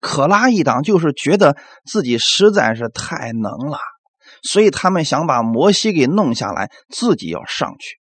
[0.00, 3.78] 可拉一党就是觉得自己实在是太能了，
[4.42, 7.98] 所以他们想把摩西给弄下来，自己要上去。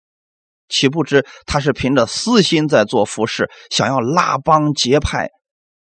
[0.69, 5.29] 岂不知他是凭着私心在做服饰，想要拉帮结派，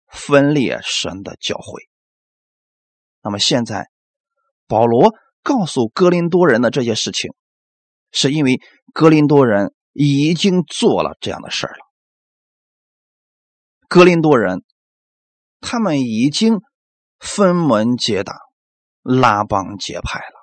[0.07, 1.83] 分裂神的教会。
[3.21, 3.89] 那么现在，
[4.67, 7.33] 保罗告诉哥林多人的这些事情，
[8.11, 8.61] 是因为
[8.93, 11.79] 哥林多人已经做了这样的事儿了。
[13.89, 14.63] 哥林多人，
[15.59, 16.59] 他们已经
[17.19, 18.37] 分门结党，
[19.01, 20.36] 拉帮结派了。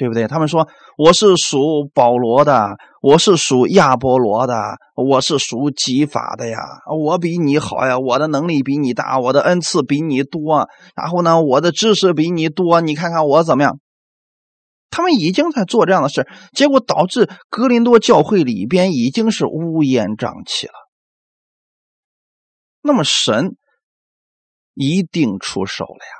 [0.00, 0.26] 对不对？
[0.26, 2.70] 他们说我是属保罗的，
[3.02, 6.58] 我是属亚波罗的，我是属基法的呀。
[6.90, 10.70] 我比你好呀，我的能力比你大，我的恩赐比你多。
[10.96, 12.80] 然后呢，我的知识比你多。
[12.80, 13.78] 你看看我怎么样？
[14.88, 20.72] 他们已经在做这样的事，结果导致格林多教会里边已经是乌烟瘴气了。
[22.80, 23.54] 那么神
[24.72, 26.12] 一定出手了呀。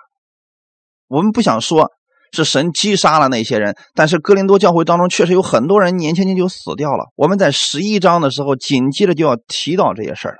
[1.09, 1.91] 我们不想说。
[2.33, 7.07] 是神击杀了那些人，但是哥林多教会当中确实有很多人年轻轻就死掉了。
[7.17, 10.39] 我们在十一章的时候紧接着就要提到这些事儿了。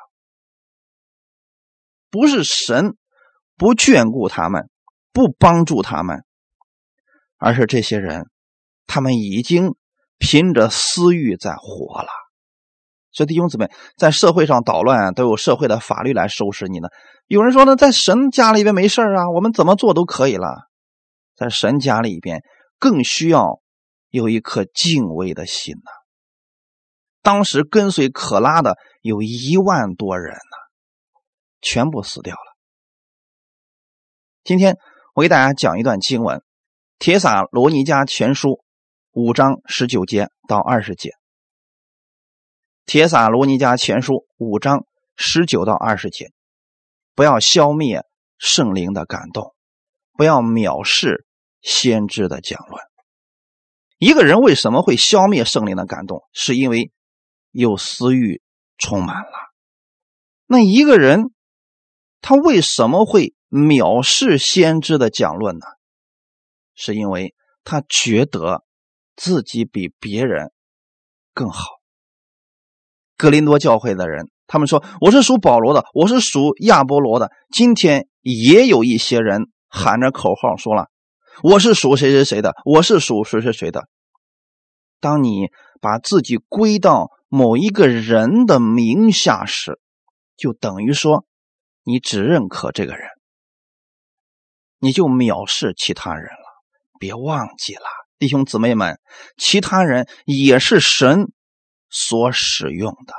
[2.11, 2.97] 不是神
[3.57, 4.69] 不眷顾他们，
[5.13, 6.25] 不帮助他们，
[7.39, 8.27] 而是这些人
[8.87, 9.75] 他们已经
[10.19, 12.09] 凭着私欲在活了。
[13.13, 16.89] 所以弟兄姊妹，在社会上捣乱都有社会的法律来收拾你呢。
[17.27, 20.70] 有人说呢，在神家里边没事啊，我们怎么做都可以了。
[21.41, 22.43] 在神家里边，
[22.79, 23.63] 更需要
[24.11, 25.91] 有一颗敬畏的心呐。
[27.23, 30.57] 当时跟随可拉的有一万多人呢，
[31.63, 32.57] 全部死掉了。
[34.45, 34.77] 今天
[35.15, 36.37] 我给大家讲一段经文，
[36.99, 38.49] 《铁撒罗尼迦全书》
[39.13, 41.09] 五章十九节到二十节，
[42.85, 44.85] 《铁撒罗尼迦全书》五章
[45.17, 46.33] 十九到二十节，
[47.15, 48.05] 不要消灭
[48.37, 49.55] 圣灵的感动，
[50.13, 51.27] 不要藐视。
[51.61, 52.83] 先知的讲论，
[53.99, 56.23] 一个人为什么会消灭圣灵的感动？
[56.33, 56.91] 是因为
[57.51, 58.43] 有私欲
[58.79, 59.33] 充满了。
[60.47, 61.33] 那一个人
[62.21, 65.67] 他为什么会藐视先知的讲论呢？
[66.75, 68.65] 是因为他觉得
[69.15, 70.51] 自己比别人
[71.35, 71.67] 更好。
[73.19, 77.31] 格林多教会的人，他们说我是属保罗的，我是属亚波罗的。
[77.51, 80.89] 今天也有一些人喊着口号说了。
[81.43, 83.89] 我是属谁谁谁的，我是属谁谁谁的。
[85.01, 85.49] 当你
[85.81, 89.79] 把自己归到某一个人的名下时，
[90.37, 91.25] 就等于说
[91.83, 93.09] 你只认可这个人，
[94.79, 96.65] 你就藐视其他人了。
[96.99, 97.87] 别忘记了，
[98.19, 99.01] 弟兄姊妹们，
[99.39, 101.33] 其他人也是神
[101.89, 103.15] 所使用的。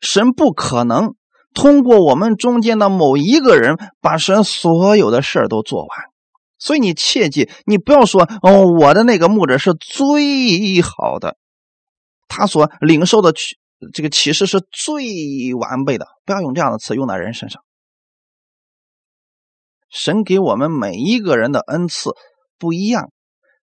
[0.00, 1.14] 神不可能
[1.54, 6.11] 通过我们中间的某一个人，把神所有的事都做完。
[6.62, 11.36] 所以你切记，你不要说哦，我的那个牧者是最好的，
[12.28, 13.34] 他所领受的
[13.92, 16.06] 这个启示是最完备的。
[16.24, 17.64] 不要用这样的词用在人身上。
[19.90, 22.10] 神给我们每一个人的恩赐
[22.60, 23.10] 不一样，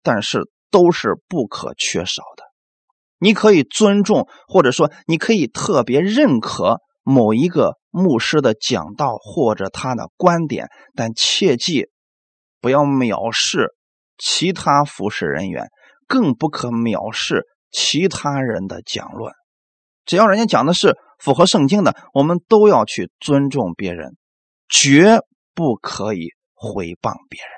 [0.02, 2.46] 但是都是不可缺少的。
[3.20, 11.90] 你可以尊重，或者说你可以特别认可某一个牧师的讲道或者他的观点，但切记。
[12.66, 13.76] 不要藐视
[14.18, 15.68] 其他服侍人员，
[16.08, 19.32] 更不可藐视其他人的讲论。
[20.04, 24.18] 只要人家讲的是符合圣经的，我们都要去尊重别人，
[24.68, 25.20] 绝
[25.54, 27.52] 不可以毁谤别人。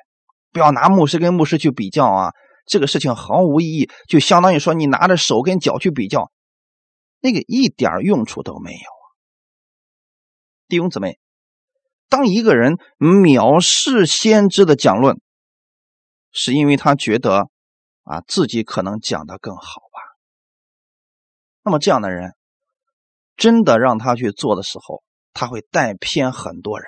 [0.52, 2.34] 不要拿牧师跟牧师去比较啊，
[2.66, 6.30] 这个事情毫无意义，就相当于说你拿着手跟脚去比较，
[7.22, 8.80] 那个一点用处都没有。
[10.68, 11.18] 弟兄姊妹，
[12.10, 15.20] 当一个人藐视先知的讲论，
[16.32, 17.50] 是因为他觉得
[18.04, 20.00] 啊自己可能讲的更好吧？
[21.64, 22.32] 那么这样的人，
[23.36, 25.04] 真的让他去做的时候，
[25.34, 26.88] 他会带偏很多人。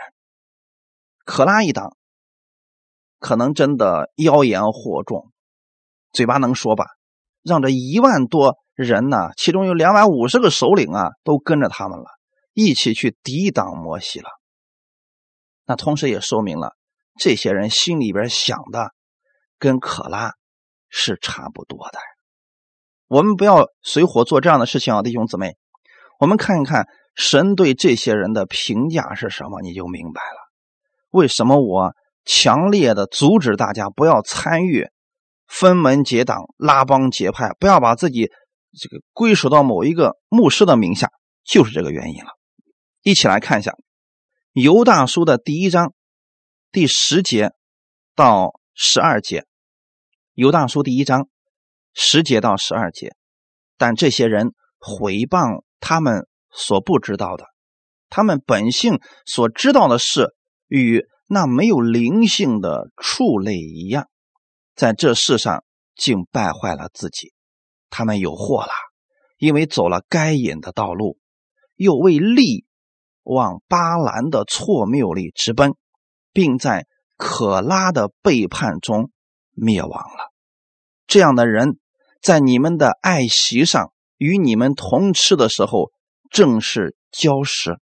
[1.26, 1.98] 可拉一党，
[3.20, 5.30] 可能真的妖言惑众，
[6.14, 6.86] 嘴巴能说吧，
[7.44, 12.06] 让这一万多人呢，其中有两百五十个首领啊，都跟着他们了，
[12.54, 14.30] 一起去抵挡摩西了。
[15.70, 16.76] 那同时也说明了，
[17.20, 18.92] 这些人心里边想的，
[19.60, 20.34] 跟可拉
[20.90, 22.00] 是差不多的。
[23.08, 25.58] 我们不要随火做这样的事情啊，弟兄姊妹。
[26.20, 30.38] 我们看一看神对这些人的评价是什么，你就明白了。
[31.12, 31.94] 为什么我
[32.26, 34.88] 强烈的阻止大家不要参与
[35.46, 38.32] 分门结党、拉帮结派，不要把自己
[38.76, 41.12] 这个归属到某一个牧师的名下，
[41.46, 42.32] 就是这个原因了。
[43.04, 43.70] 一起来看一下
[44.54, 45.94] 《犹大书》的第一章
[46.72, 47.52] 第十节
[48.16, 49.42] 到十二节，
[50.34, 51.30] 《犹大书》第一章
[51.94, 53.16] 十节到十二节。
[53.78, 57.46] 但这些人毁谤他们所不知道的，
[58.10, 60.36] 他们本性所知道的事。
[60.68, 64.08] 与那没有灵性的畜类一样，
[64.76, 65.64] 在这世上
[65.96, 67.34] 竟败坏了自己。
[67.90, 68.72] 他们有祸了，
[69.38, 71.18] 因为走了该隐的道路，
[71.76, 72.66] 又为利
[73.30, 75.76] 往巴兰的错谬里直奔，
[76.34, 79.12] 并在可拉的背叛中
[79.52, 80.32] 灭亡了。
[81.08, 81.78] 这样的人，
[82.22, 85.92] 在你们的爱席上与你们同吃的时候，
[86.30, 87.78] 正是礁石。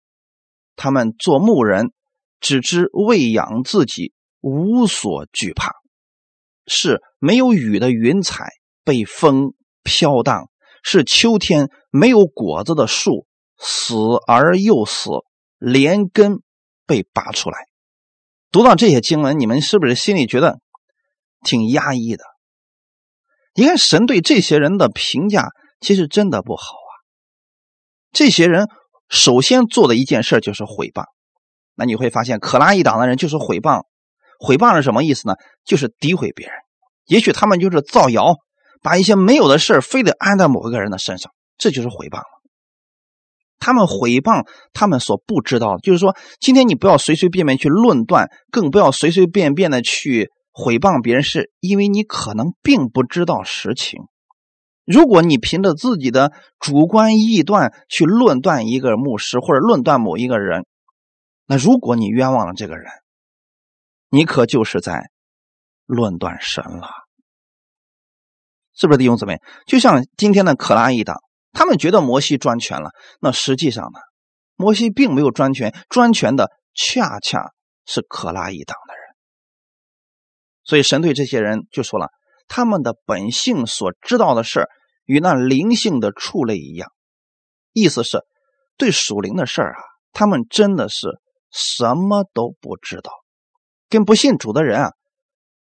[0.75, 1.93] 他们做牧人。
[2.39, 5.73] 只知喂养自己，无所惧怕，
[6.67, 8.51] 是没有雨的云彩
[8.85, 10.51] 被风飘荡，
[10.83, 13.27] 是秋天没有果子的树
[13.57, 13.95] 死
[14.27, 15.09] 而又死，
[15.59, 16.43] 连根
[16.87, 17.59] 被拔出来。
[18.51, 20.61] 读到这些经文，你们是不是心里觉得
[21.43, 22.25] 挺压抑的？
[23.55, 25.49] 你看神对这些人的评价，
[25.81, 26.93] 其实真的不好啊。
[28.13, 28.69] 这些人
[29.09, 31.05] 首先做的一件事就是毁谤。
[31.75, 33.83] 那你会发现，可拉一党的人就是毁谤，
[34.39, 35.35] 毁谤是什么意思呢？
[35.65, 36.57] 就是诋毁别人。
[37.05, 38.37] 也许他们就是造谣，
[38.83, 42.36] 把一些没有的事非得安在某一个人的身上，这就是毁谤了。
[43.59, 54.01] 他们毁谤他们所不知道的，就是说，今天你不要随随便便去论断，更不要随随便便的去毁谤别人，是因为你可能并不知道实情。
[54.85, 60.65] 如果你凭着自己的主观臆断去论断一个牧师，或者论断某一个人，
[61.47, 62.87] 那如果你冤枉了这个人，
[64.11, 65.11] 你可就是在
[65.87, 66.89] 论断神了，
[68.75, 69.41] 是不是弟兄姊妹？
[69.67, 71.21] 就像今天的可拉一党，
[71.57, 73.99] 他们觉得摩西专权了，那实际上呢，
[74.57, 77.53] 摩西并没有专权，专权的恰恰
[77.87, 79.03] 是可拉一党的人。
[80.63, 82.11] 所以神对这些人就说了，
[82.47, 84.69] 他们的本性所知道的事
[85.07, 86.93] 与那灵性的畜类一样，
[87.73, 88.21] 意思是
[88.77, 89.81] 对属灵的事啊，
[90.13, 91.21] 他们真的是。
[91.53, 93.11] 什么都不知道，
[93.89, 94.91] 跟不信主的人啊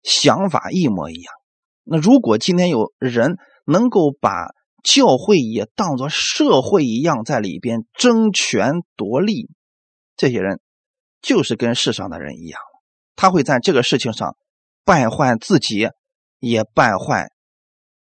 [0.04, 1.34] 想法一模一样。
[1.82, 4.50] 那如果今天有人能够把
[4.82, 9.48] 教会也当作社会一样在里边争权夺利，
[10.16, 10.60] 这些人
[11.20, 12.60] 就是跟世上的人一样。
[13.16, 14.36] 他会在这个事情上
[14.84, 15.88] 败坏自己，
[16.38, 17.28] 也败坏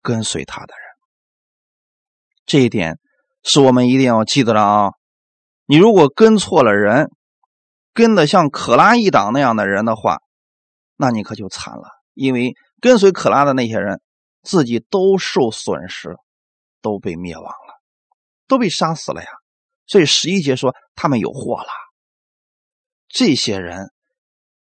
[0.02, 0.84] 跟随他的人。
[2.44, 2.98] 这一点
[3.42, 4.90] 是我们一定要记得的啊！
[5.66, 7.10] 你如果跟错了人，
[7.92, 10.18] 跟的像可拉一党那样的人的话，
[10.96, 14.00] 那你可就惨了，因为跟随可拉的那些人，
[14.42, 16.16] 自己都受损失，
[16.86, 17.82] 都被灭亡了，
[18.46, 19.28] 都被杀死了呀。
[19.86, 21.68] 所以十一节说他们有祸了。
[23.08, 23.90] 这些人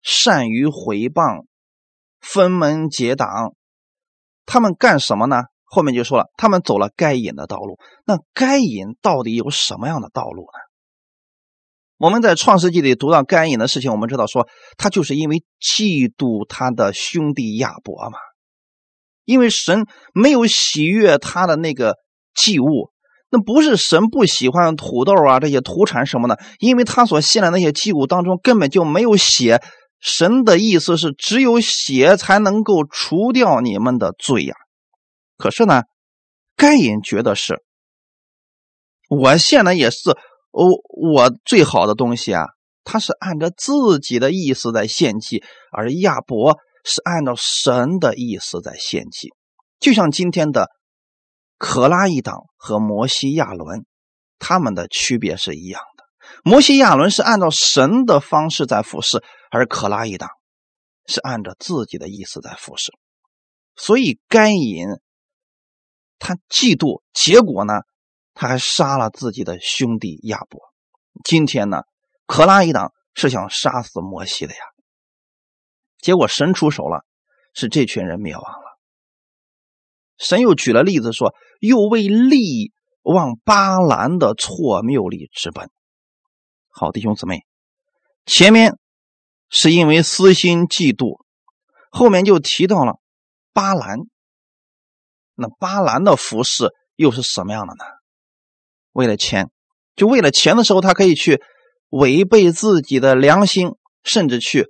[0.02, 1.46] 善于回谤，
[2.22, 3.54] 分门结党，
[4.46, 5.44] 他们干什么呢？
[5.66, 7.78] 后面就说了，他们走了该隐的道路。
[8.06, 10.60] 那该隐到底有什么样的道路呢？
[11.98, 14.48] 我们在创世纪里读到该隐的事情，我们知道说
[14.78, 18.18] 他就是因为嫉妒他的兄弟亚伯嘛，
[19.26, 21.98] 因为神没有喜悦他的那个
[22.36, 22.92] 祭物，
[23.32, 29.64] 那不是神不喜欢土豆啊这些土产什么的，因为他所献的那些祭物当中根本就没有血，
[30.00, 34.56] 神的意思是只有血才能够除掉你们的罪呀。
[35.38, 35.84] 可是呢，
[36.56, 37.64] 该隐觉得是，
[39.10, 40.16] 我献的也是。
[40.58, 42.46] 我我最好的东西啊，
[42.86, 49.34] 他是按照自己的意思在献祭，而亚伯是按照神的意思在献祭。
[49.82, 50.70] 就像今天的
[51.58, 53.86] 可拉一党和摩西亚伦，
[54.40, 56.04] 他们的区别是一样的。
[56.44, 60.30] 摩西亚伦是按照神的方式在服侍，而可拉一党
[61.06, 62.92] 是按照自己的意思在服侍。
[63.76, 64.88] 所以该隐
[66.18, 67.82] 他嫉妒，结果呢，
[68.34, 70.60] 他还杀了自己的兄弟亚伯。
[71.24, 71.84] 今天呢，
[72.26, 74.60] 可拉一党是想杀死摩西的呀，
[76.00, 77.06] 结果神出手了，
[77.54, 78.65] 是这群人灭亡了。
[80.18, 85.70] 神又举了例子说，又为利往巴兰的错谬里直奔。
[86.70, 87.46] 好，弟兄姊妹，
[88.26, 88.78] 前面
[89.50, 91.20] 是因为私心嫉妒，
[91.90, 93.00] 后面就提到了
[93.54, 94.00] 巴兰。
[95.36, 97.84] 那巴兰的服饰又是什么样的呢？
[98.94, 99.50] 为了钱，
[99.96, 101.42] 就为了钱的时候，他可以去
[101.90, 103.72] 违背自己的良心，
[104.04, 104.68] 甚至去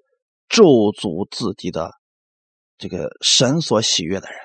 [0.50, 1.92] 咒诅自己的
[2.78, 4.38] 这个神所喜悦的人。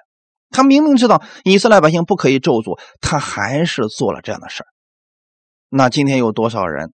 [0.50, 4.66] 他明明知道以色列百姓不可以咒诅，他还是做了这样的事儿。
[5.68, 6.92] 那今天有多少人？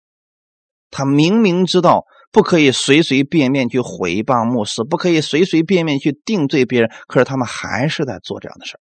[0.91, 8.79] 他明明知道不可以随随便便去毁谤牧师，不可以随随便便去定罪别人，可是他们还是在做这样的事儿。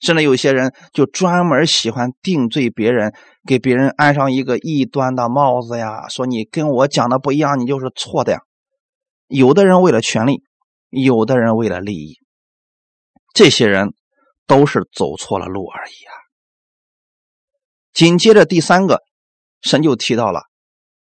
[0.00, 3.14] 甚至有些人就专门喜欢定罪别人，
[3.46, 8.40] 给别人安上一个异端的帽子呀，说你跟我讲的不一样，你就是错的呀。
[9.28, 10.42] 有的人为了权利，
[10.90, 12.18] 有的人为了利益，
[13.34, 13.92] 这些人。
[14.46, 16.12] 都是走错了路而已啊！
[17.92, 19.02] 紧接着第三个，
[19.60, 20.42] 神就提到了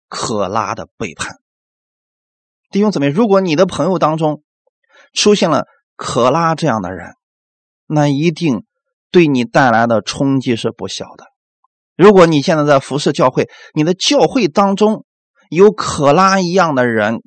[0.09, 1.37] 可拉的背叛。
[2.71, 4.43] 弟兄姊妹，如果你的朋友当中
[5.13, 5.67] 出现了
[5.97, 7.15] 可拉这样的人，
[7.87, 8.65] 那一定
[9.11, 11.25] 对你带来的冲击是不小的。
[11.97, 15.05] 如果你现在在服侍教会，你的教会当中
[15.49, 17.23] 有可拉一样的人，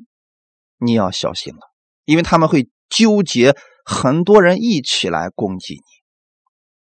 [0.77, 1.59] 你要小心了，
[2.05, 3.57] 因为他们会纠结。
[3.91, 5.81] 很多人一起来攻击你，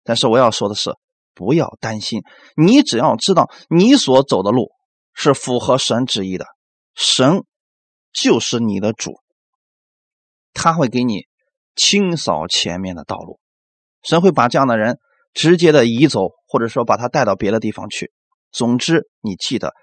[0.03, 0.93] 但是我要说的是，
[1.33, 2.23] 不要担心，
[2.57, 4.69] 你只要知道你所走的路
[5.13, 6.45] 是符合神旨意的，
[6.93, 7.45] 神
[8.11, 9.13] 就是你的主，
[10.53, 11.21] 他会给你
[11.73, 13.39] 清扫前面的道路，
[14.03, 14.99] 神会把这样的人
[15.33, 18.11] 直接的移走，或者说把他带到别的地方去。
[18.51, 19.73] 总之，你记得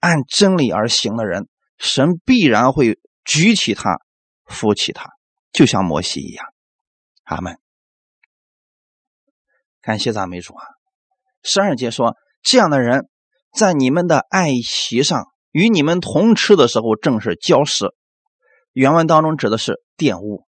[0.00, 1.48] 按真理而行的人，
[1.78, 4.00] 神必然会举起他，
[4.44, 5.08] 扶起他，
[5.50, 6.44] 就像摩西一样。
[7.28, 7.58] 阿门。
[9.82, 10.64] 感谢赞美主啊！
[11.42, 13.08] 十二节说，这样的人
[13.52, 17.94] 在你们的爱席上与你们同吃的时候，正是礁石。
[18.72, 20.46] 原文当中指的是玷污，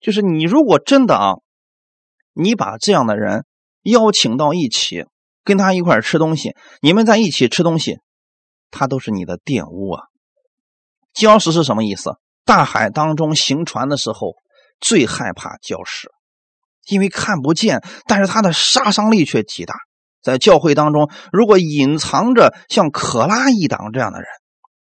[0.00, 1.34] 就是你如果真的啊，
[2.32, 3.44] 你把这样的人
[3.82, 5.04] 邀请到一起，
[5.44, 7.98] 跟他一块吃东西，你们在一起吃东西，
[8.70, 10.04] 他都是你的玷污啊。
[11.14, 12.16] 礁石是什么意思？
[12.44, 14.34] 大海当中行船的时候。
[14.80, 16.10] 最害怕礁石，
[16.86, 19.74] 因为看不见，但是它的杀伤力却极大。
[20.20, 24.28] 在教会当中，如果隐藏着像可拉一党这样的人，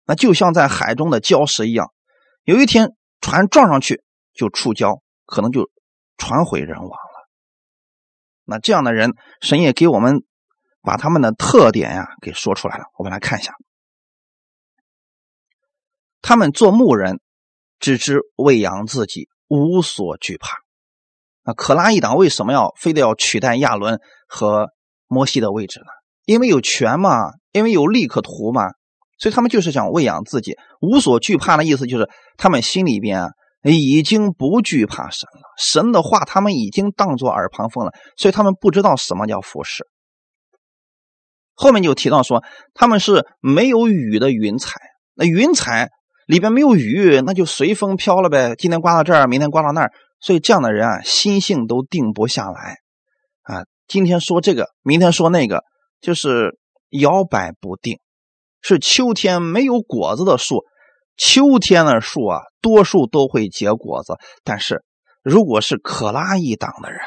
[0.06, 1.92] 那就像在海中的礁石一样，
[2.44, 5.70] 有一天船撞上去就触礁，可能就
[6.18, 7.30] 船毁人亡了。
[8.46, 10.24] 那这样的人，神也给我们
[10.82, 12.86] 把他们的特点呀给说出来了。
[12.98, 13.54] 我们来看一下，
[16.22, 17.20] 他们做牧人，
[17.80, 19.28] 只知喂养自己。
[19.48, 20.58] 无所惧怕。
[21.44, 24.70] 那可拉一党为什么要非得要取代亚伦和
[25.08, 25.86] 摩西的位置呢？
[26.26, 28.64] 因为有权嘛，因为有利可图嘛，
[29.18, 30.58] 所以他们就是想喂养自己。
[30.82, 33.30] 无所惧怕的意思就是他们心里边
[33.64, 39.88] 已经不惧怕神了，神的话他们已经当作耳旁风了，所以他们不知道什么叫服侍。
[41.54, 42.44] 后面就提到说
[42.74, 44.82] 他们是没有雨的云彩，
[45.14, 45.92] 那云彩。
[46.28, 48.54] 里边没有雨，那就随风飘了呗。
[48.58, 52.76] 今天刮到这儿，明天刮到那儿，所以这样的人啊，心性都定不下来
[53.44, 53.64] 啊。
[53.88, 55.64] 今天说这个，明天说那个，
[56.02, 56.60] 就是
[56.90, 58.00] 摇摆不定。
[58.62, 60.66] 是秋天没有果子的树，
[61.16, 64.18] 秋天的树啊，多数都会结果子。
[64.44, 64.84] 但是
[65.24, 67.00] 如果是可拉一党的人，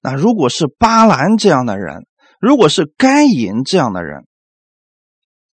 [0.00, 2.06] 那如果是巴兰这样的人，
[2.40, 4.28] 如果是该隐这样的人，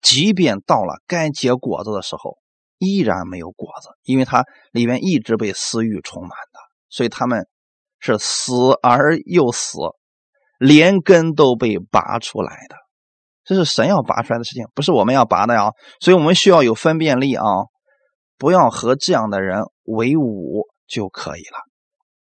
[0.04, 2.38] 即便到了该结果子的时候，
[2.78, 6.60] 依然没有果子，因为它里面一直被私欲充满的，
[6.90, 7.48] 所以他们
[8.00, 9.78] 是死而又死，
[10.60, 12.76] 连根都被拔出来的。
[13.44, 15.72] 这是神要拔出来的事情，不是我们要拔的呀。
[16.00, 17.46] 所以我们需要有分辨力啊，
[18.38, 21.60] 不要和这样的人为伍就可以了。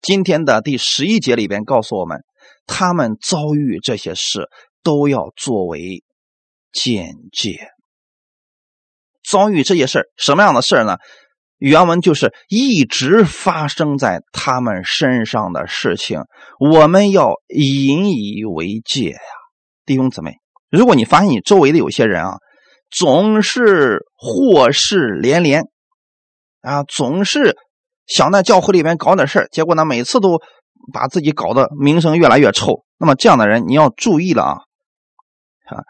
[0.03, 2.22] 今天的第十一节里边告诉我们，
[2.66, 4.49] 他们遭遇这些事
[4.82, 6.05] 都要作为
[6.70, 7.70] 简介。
[9.29, 10.97] 遭遇这些事儿，什么样的事儿呢？
[11.59, 16.20] 原文就是一直发生在他们身上的事情，
[16.61, 19.18] 我们要引以为戒呀，
[19.87, 20.35] 弟兄姊妹。
[20.70, 22.37] 如果你发现你周围的有些人啊，
[22.91, 25.64] 总是祸事连连
[26.61, 27.57] 啊，总是
[28.07, 30.39] 想在教会里面搞点事儿，结果呢，每次都
[30.93, 32.85] 把自己搞得名声越来越臭。
[32.99, 34.53] 那么这样的人，你要注意了啊，
[35.70, 35.81] 啊，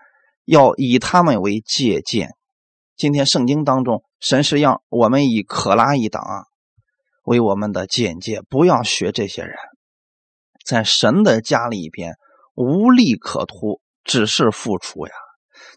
[0.44, 2.35] 要以他们为借鉴。
[2.96, 6.44] 今天圣经当中，神是让我们以可拉一党啊
[7.24, 9.54] 为我们的简介，不要学这些人，
[10.64, 12.14] 在神的家里边
[12.54, 15.12] 无利可图，只是付出呀。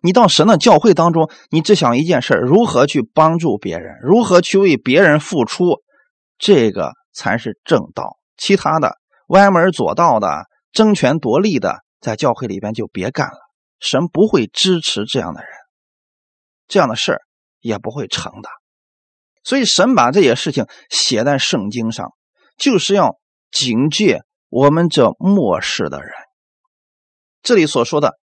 [0.01, 5.81] 你到神的教会当中，你只想一件事：如何去帮助别人，如何去为别人付出，
[6.37, 8.17] 这个才是正道。
[8.37, 8.97] 其他的
[9.27, 13.37] 歪门左道的、争权夺利的，在教会里边就别干了。
[13.81, 15.49] 神不会支持这样的人，
[16.69, 17.21] 这样的事儿
[17.59, 18.49] 也不会成的。
[19.43, 22.13] 所以，神把这些事情写在圣经上，
[22.57, 23.17] 就是要
[23.51, 26.11] 警戒我们这末世的人。
[27.41, 28.17] 这里所说的。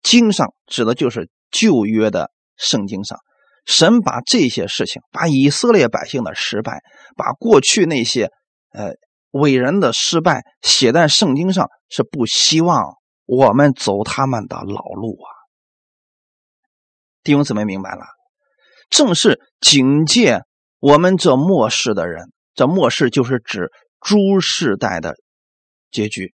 [0.00, 3.18] 经上指的就是旧约的圣经上，
[3.66, 6.82] 神把这些事情，把以色列百姓的失败，
[7.16, 8.30] 把过去那些
[8.72, 8.92] 呃
[9.32, 12.94] 伟人的失败写在圣经上，是不希望
[13.26, 15.28] 我们走他们的老路啊。
[17.28, 18.06] 弟兄姊妹明白了，
[18.88, 20.44] 正是警戒
[20.78, 23.70] 我们这末世的人，这末世就是指
[24.00, 25.14] 诸世代的
[25.90, 26.32] 结局。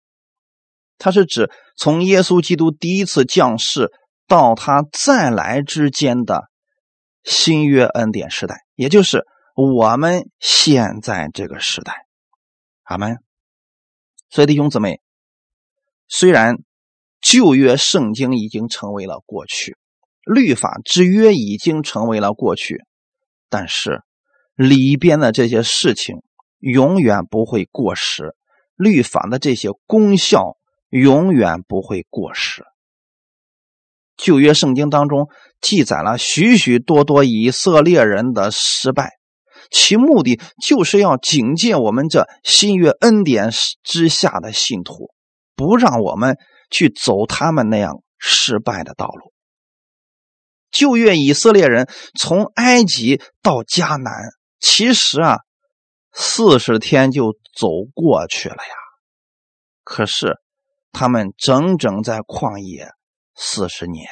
[0.97, 3.91] 它是指从耶稣基督第一次降世
[4.25, 6.45] 到他再来之间的
[7.25, 12.05] 新约恩典时代，也就是我们现在这个时代。
[12.83, 13.17] 阿门。
[14.29, 15.01] 所以弟兄姊妹，
[16.07, 16.55] 虽然
[17.19, 19.75] 旧约圣经已经成为了过去，
[20.25, 22.81] 律法之约已经成为了过去，
[23.49, 24.01] 但是
[24.55, 26.17] 里边的这些事情
[26.59, 28.35] 永远不会过时，
[28.75, 30.57] 律法的这些功效。
[30.91, 32.63] 永远不会过时。
[34.15, 35.27] 旧约圣经当中
[35.59, 39.11] 记载了许许多多以色列人的失败，
[39.71, 43.49] 其目的就是要警戒我们这新约恩典
[43.83, 45.11] 之下的信徒，
[45.53, 46.37] 不让我们
[46.69, 49.33] 去走他们那样失败的道路。
[50.71, 51.89] 旧约以色列人
[52.19, 54.11] 从埃及到迦南，
[54.59, 55.37] 其实啊，
[56.13, 58.73] 四十天就走过去了呀。
[59.83, 60.37] 可是。
[60.97, 62.87] 他们整整在旷野
[63.35, 64.07] 四十年，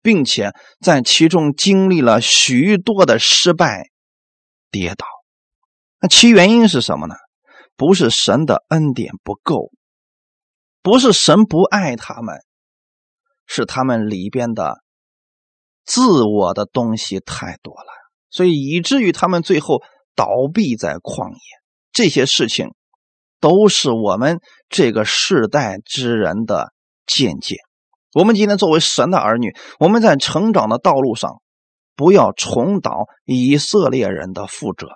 [0.00, 3.90] 并且在其中经历了许多的失败、
[4.70, 5.04] 跌倒。
[6.00, 7.14] 那其原因是什么呢？
[7.76, 9.72] 不是神的恩典不够，
[10.80, 12.36] 不是神不爱他们，
[13.44, 14.78] 是他们里边的
[15.90, 17.90] 自我的东西太多了，
[18.30, 19.82] 所以以至于他们最后
[20.14, 21.40] 倒闭在旷野。
[21.92, 22.68] 这些事情。
[23.42, 26.74] 都是我们这个世代之人的
[27.06, 27.56] 见解。
[28.12, 31.40] 我们今天作为神的儿女，我们在成长的道路上，
[31.96, 34.88] 不要重蹈以色列人的覆辙。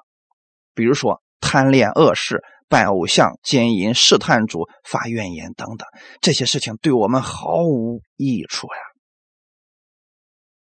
[0.74, 5.88] 比如说贪恋恶事、拜偶像、奸淫、试探主、发怨言等等，
[6.20, 8.93] 这些事情对我们毫无益处呀。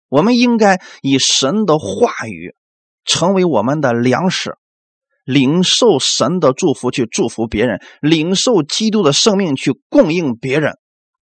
[0.08, 2.54] 我们应该以神的话语
[3.04, 4.56] 成为我们的粮食。
[5.24, 10.78] 领受神的祝福去祝福别人，领受基督的生命去供应别人，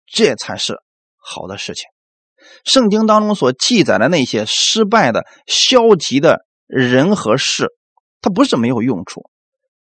[0.06, 0.76] 这才是
[1.18, 1.86] 好的事情。
[2.64, 7.70] 圣经当中所记载的那些失败的、消极的人和事，
[8.22, 9.32] 它不是没有用处，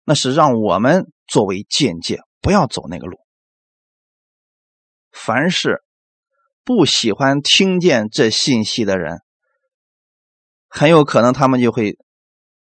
[0.04, 3.18] 那是让我们作为见解，不要走那个路。
[5.14, 5.85] 凡事
[6.66, 9.20] 不喜欢听见这信息的人，
[10.68, 11.98] 很有可能他们就会。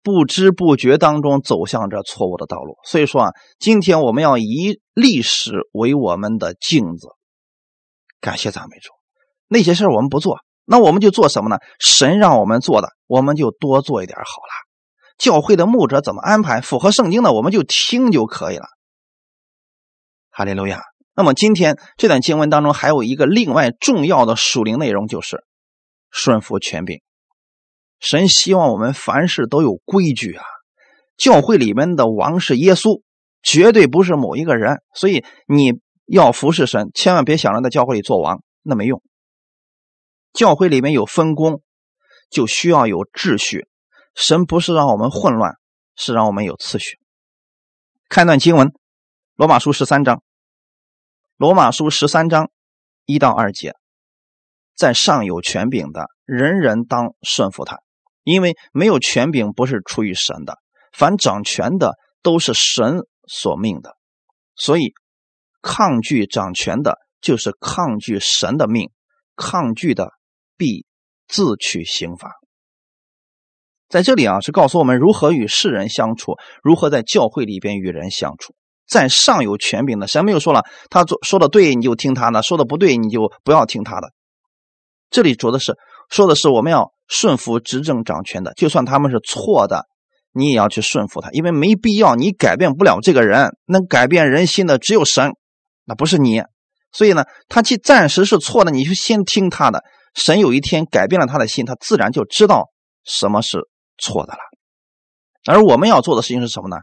[0.05, 7.07] 不知不觉当中走向这错误的道路，所以说啊，今天我们要以历史为我们的镜子。
[8.19, 8.91] 感谢赞美主，
[9.47, 11.55] 那些事我们不做，那我们就做什么呢？
[11.79, 14.51] 神让我们做的，我们就多做一点好了。
[15.17, 18.65] 教会的牧者怎么安排，符合圣经的，我们就听就可以了。
[20.31, 20.81] 哈利路亚。
[21.15, 25.43] 那么今天这段经文当中还有一个另外重要的属灵内容，就是
[26.09, 27.01] 顺服权柄。
[27.99, 30.43] 神希望我们凡事都有规矩啊！
[31.15, 33.01] 教会里面的王是耶稣，
[33.41, 34.81] 绝对不是某一个人。
[34.93, 39.01] 所以你要服侍神，千万别想着在教会里做王，那没用。
[40.33, 41.61] 教会里面有分工，
[42.29, 43.67] 就需要有秩序。
[44.15, 45.53] 神不是让我们混乱，
[45.95, 46.97] 是让我们有次序。
[48.09, 48.67] 看段经文，
[49.35, 50.17] 《罗马书》十三章，
[51.43, 52.51] 《罗马书》十三章
[53.05, 53.75] 一到二节，
[54.77, 57.81] 在上有权柄的人人当顺服他。
[58.23, 60.59] 因为没有权柄不是出于神的，
[60.93, 63.97] 凡掌权的都是神所命的，
[64.55, 64.93] 所以
[65.61, 68.89] 抗拒掌权的，就是抗拒神的命，
[69.35, 70.13] 抗拒的
[70.55, 70.85] 必
[71.27, 72.31] 自取刑罚。
[73.89, 78.55] 在这里啊，是告诉我们如何与世人相处，如何在教会里边与人相处。
[78.93, 84.11] 在上有权柄的，神没有说了，他做说的对你就听他的，说的不对你就不要听他的。
[85.09, 85.75] 这里说的是，
[86.09, 89.87] 说的是我们要顺服执政掌权的，就算他们是错的，
[90.31, 95.31] 你也要去顺服他，因为没必要，你改变不了这个人，能改变人心的只有神，
[95.85, 96.43] 那不是你。
[96.91, 99.83] 所以呢，他既暂时是错的，你就先听他的。
[100.13, 102.69] 神有一天改变了他的心，他自然就知道
[103.03, 103.67] 什么是。
[103.99, 104.39] 错的了，
[105.45, 106.77] 而我们要做的事情是什么呢？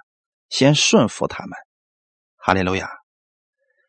[0.48, 1.50] 先顺服他们，
[2.40, 2.88] 哈利路亚！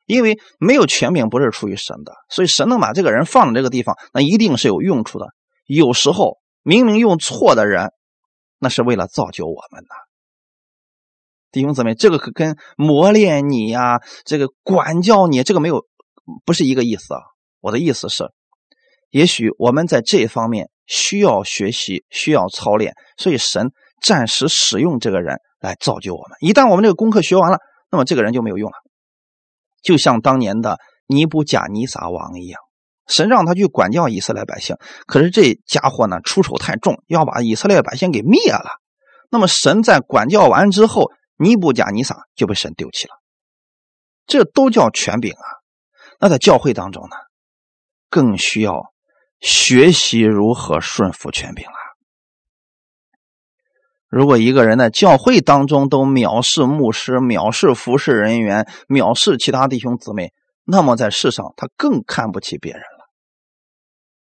[0.06, 5.28] 因为没有权柄不是出于神的，所以神能把这个人放在这个地方，那一定是有用处的。
[5.66, 7.91] 有时候明明用错的人，
[8.60, 9.89] 那是为了造就我们呢。
[11.52, 15.86] 弟兄姊妹，这个可跟磨练你呀，这个管教你，这个没有
[16.45, 17.22] 不是一个意思啊。
[17.60, 18.32] 我的意思是，
[19.10, 20.70] 也许我们在这方面。
[20.88, 23.72] 需要学习，需要操练，所以神
[24.02, 26.38] 暂时使用这个人来造就我们。
[26.41, 27.60] 一旦我们这个功课学完了，
[27.92, 28.78] 那么这个人就没有用了。
[29.84, 32.60] 就像当年的尼布甲尼撒王一样，
[33.08, 38.70] 神让他去管教以色列百姓，可是这家伙呢出手太重，要把以色列百姓给灭了。
[39.30, 43.14] 那么神在管教完之后，尼布甲尼撒就被神丢弃了。
[44.26, 45.46] 这都叫权柄啊。
[46.20, 47.16] 那在教会当中呢，
[48.10, 48.92] 更需要。
[49.42, 51.74] 学习如何顺服权柄了。
[54.12, 60.34] 如果一个人在教会当中都藐视牧师、藐视服侍人员、藐视其他弟兄姊妹，
[60.66, 63.07] 那么在世上他更看不起别人了。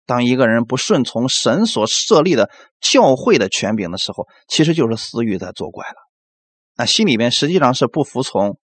[0.06, 5.96] 当一个人不顺从神所设立的教会的权柄的时候，其实就是私欲在作怪了。
[6.78, 8.58] 那心里边实际上是不服从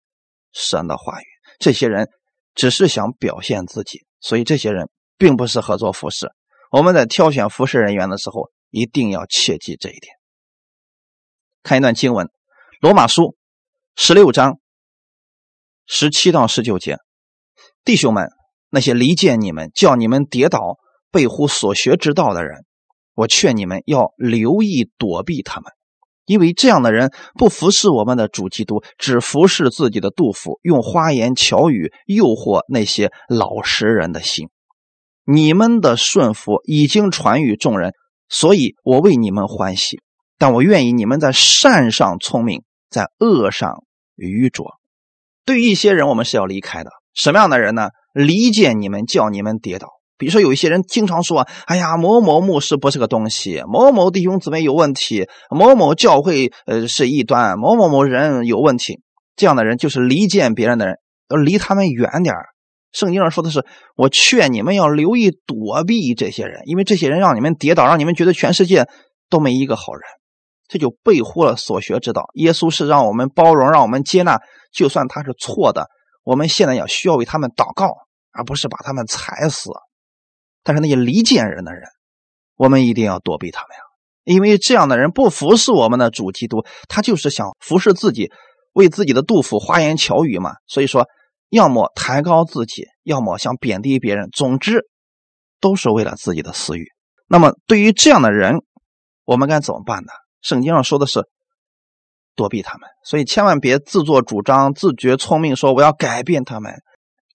[0.54, 1.26] 神的话语。
[1.60, 2.08] 这些人
[2.56, 6.30] 只是想表现自己，所以这些人并不适合做服侍。
[6.72, 10.19] 我们在挑选服侍人员的时候，一定要切记这一点。
[11.62, 12.28] 看一段经文，
[12.80, 13.24] 《罗马书》
[13.96, 14.60] 十六章
[15.86, 16.98] 十七到十九节：
[17.84, 18.30] 弟兄们，
[18.70, 20.78] 那些离间你们、叫你们跌倒、
[21.12, 22.66] 背乎所学之道的人，
[23.14, 25.72] 我劝你们要留意躲避他们，
[26.26, 34.50] 因为这样的人不服侍我们的主基督，只服侍自己的杜甫，用花言巧语诱惑那些老实人的心。
[35.26, 37.94] 你们的顺服已经传于众人，
[38.30, 40.00] 所以我为你们欢喜。
[40.40, 43.84] 但我愿意你们在善上聪明，在恶上
[44.16, 44.80] 愚拙。
[45.46, 46.90] 对于一些人，我们是要离开的。
[47.14, 47.90] 什么样的人呢？
[48.14, 49.88] 离间你们，叫你们跌倒。
[50.18, 59.00] 比如说，有一些人经常说：“哎呀，某某牧师不是个东西，某某弟兄姊妹有问题，某某教会呃是异端，某某某人有问题。”
[59.38, 60.96] 这样的人就是离间别人的人，
[61.30, 62.36] 要离他们远点。
[62.92, 63.66] 圣经上说的是
[63.96, 68.88] ：“我劝你们要留意躲避这些人，因为这些人让你们跌倒，让你们觉得全世界
[69.30, 70.02] 都没一个好人，
[70.70, 72.30] 这就背乎了所学之道。
[72.36, 74.40] 耶稣是让我们包容，让我们接纳，
[74.72, 75.90] 就算他是错的，
[76.24, 77.94] 我们现在要需要为他们祷告，
[78.32, 79.72] 而不是把他们踩死。
[80.64, 81.84] 但是那些离间人的人，
[82.56, 83.84] 我们一定要躲避他们呀，
[84.24, 88.32] 因为这样的人不服侍我们的主基督，他就是想服侍自己，
[88.72, 90.54] 为自己的杜甫花言巧语嘛。
[90.66, 91.06] 所以说。”
[91.52, 94.88] 要么抬高自己，要么想贬低别人，总之
[95.60, 96.86] 都是为了自己的私欲。
[97.28, 98.60] 那么对于这样的人，
[99.26, 100.12] 我们该怎么办呢？
[100.42, 101.28] 圣经上说的是
[102.36, 106.74] 躲避他们，所以千万别自作主张、自觉聪明，说我要改变他们。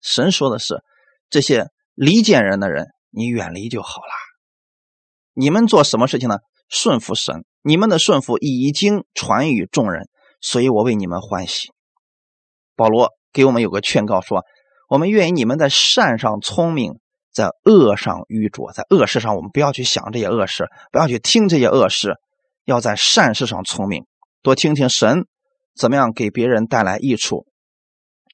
[0.01, 0.83] 神说的是
[1.31, 4.13] 这些离间人的人，你远离就好了。
[5.33, 6.37] 你们做什么事情呢？
[6.69, 10.09] 顺服神，你们的顺服已经传与众人，
[10.41, 11.73] 所以我为你们欢喜。
[12.77, 13.11] 保罗。
[13.35, 14.45] 给我们有个劝告说，
[14.89, 17.01] 我们愿意你们在善上聪明，
[17.33, 22.15] 在恶上愚拙，在恶事上我们不要去想这些恶事，不要去听这些恶事，
[22.65, 24.07] 要在善事上聪明，
[24.43, 25.27] 多听听神
[25.75, 27.47] 怎么样给别人带来益处，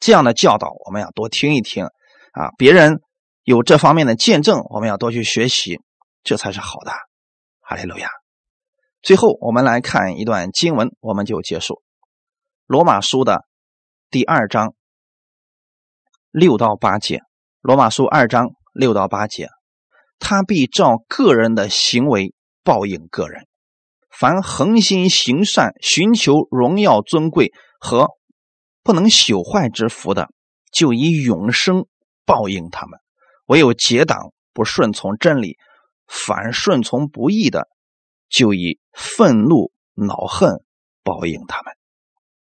[0.01, 3.01] 这样的教导我们要多听一听啊，别人
[3.43, 5.81] 有这方面的见证，我们要多去学习，
[6.22, 6.93] 这才是好的。
[7.61, 8.09] 哈利路亚。
[9.03, 11.83] 最后我们来看一段经文，我们就结束。
[12.66, 13.45] 罗马书的
[14.11, 14.74] 第二章。
[16.33, 17.16] 六到八节，
[17.61, 19.49] 《罗马书》二章六到八节，
[20.20, 23.49] 他必照个人的行为报应个人。
[24.20, 28.08] 凡恒心行善、寻求荣耀尊贵和
[28.82, 30.28] 不能朽坏之福的，
[30.70, 31.86] 就以永生
[32.26, 32.98] 报应他们；
[33.46, 35.56] 唯有结党不顺从真理，
[36.06, 37.66] 反顺从不义的，
[38.28, 40.62] 就以愤怒恼恨
[41.02, 41.72] 报应他们。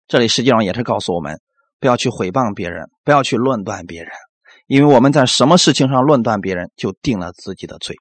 [0.06, 1.38] 这里实际上也是告诉我们。
[1.80, 4.10] 不要去诽谤别人，不要去论断别人，
[4.66, 7.94] 因为我们在什么事情上论断别人，就定了自己的罪。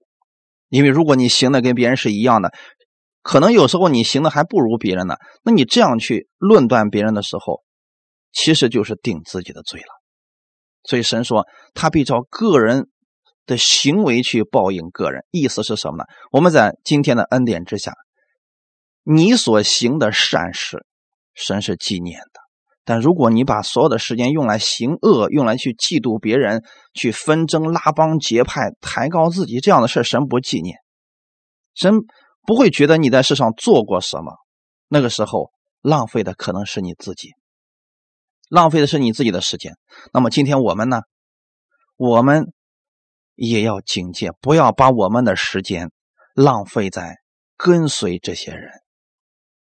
[0.70, 2.54] 因为如果你行的跟别人是一样的，
[3.28, 5.16] 可能有时候你行的还不如别人呢。
[5.44, 7.62] 那你这样去论断别人的时候，
[8.32, 9.88] 其实就是定自己的罪了。
[10.84, 12.88] 所以神说，他必照个人
[13.46, 15.26] 的行为去报应个人。
[15.30, 16.06] 意思是什么呢？
[16.32, 17.92] 我们在今天的恩典之下，
[19.04, 20.86] 你所行的善事，
[21.34, 22.40] 神是纪念的。
[22.86, 26.64] 但如果你把所有的时间用来行恶，用来去嫉妒别人，
[26.94, 30.78] 去纷争、拉帮结派、抬高自己，这样的事神不纪念。
[31.76, 31.96] 神
[32.48, 34.38] 不会觉得你在世上做过什么，
[34.88, 37.34] 那个时候浪费的可能是你自己，
[38.50, 39.74] 浪费的是你自己的时间。
[40.14, 41.02] 那么今天我们呢？
[41.98, 42.54] 我们
[43.36, 45.92] 也要警戒，不要把我们的时间
[46.34, 47.18] 浪费在
[47.58, 48.72] 跟随这些人。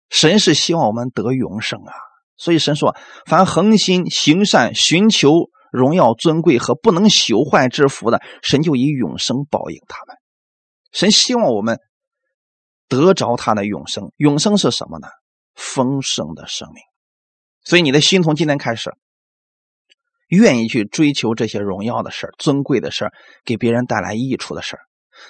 [0.09, 1.93] 神是希望我们得永生啊。
[2.37, 2.95] 所以神说
[3.27, 10.17] ：“凡恒心行善、寻求荣耀尊贵和不能朽坏之福的，神就以永生报应他们。
[10.93, 11.81] 神希望我们
[12.91, 14.13] 得着他的永生。
[14.17, 15.09] 永生是什么呢？
[15.55, 16.83] 丰盛的生命。
[17.65, 18.95] 所以你的心从今天开始，
[20.29, 23.11] 愿意去追求这些荣耀的事尊贵的事
[23.45, 24.79] 给别人带来益处的事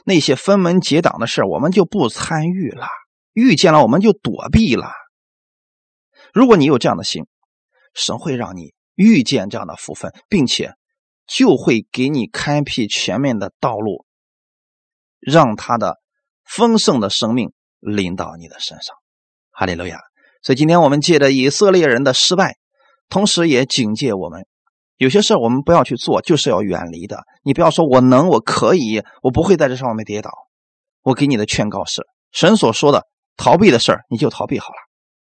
[0.04, 2.88] 那些分门结党的事我们就不参与了。
[3.32, 4.90] 遇见了，我们就躲避了。”
[6.34, 7.26] 如果你有这样的心，
[7.94, 10.74] 神会让你遇见这样的福分，并且
[11.26, 14.06] 就会给你开辟前面的道路，
[15.18, 16.00] 让他的
[16.50, 18.96] 丰盛的生命临到你的身上。
[19.50, 19.98] 哈利路亚！
[20.42, 22.56] 所以今天我们借着以色列人的失败，
[23.08, 24.46] 同时也警戒我们，
[24.96, 27.24] 有些事我们不要去做，就是要远离的。
[27.42, 30.30] 你不要说我能，我可以，我不会在这上面跌倒。
[31.02, 34.78] 我给你的劝告是：神所说的逃避的事儿，你就逃避好了，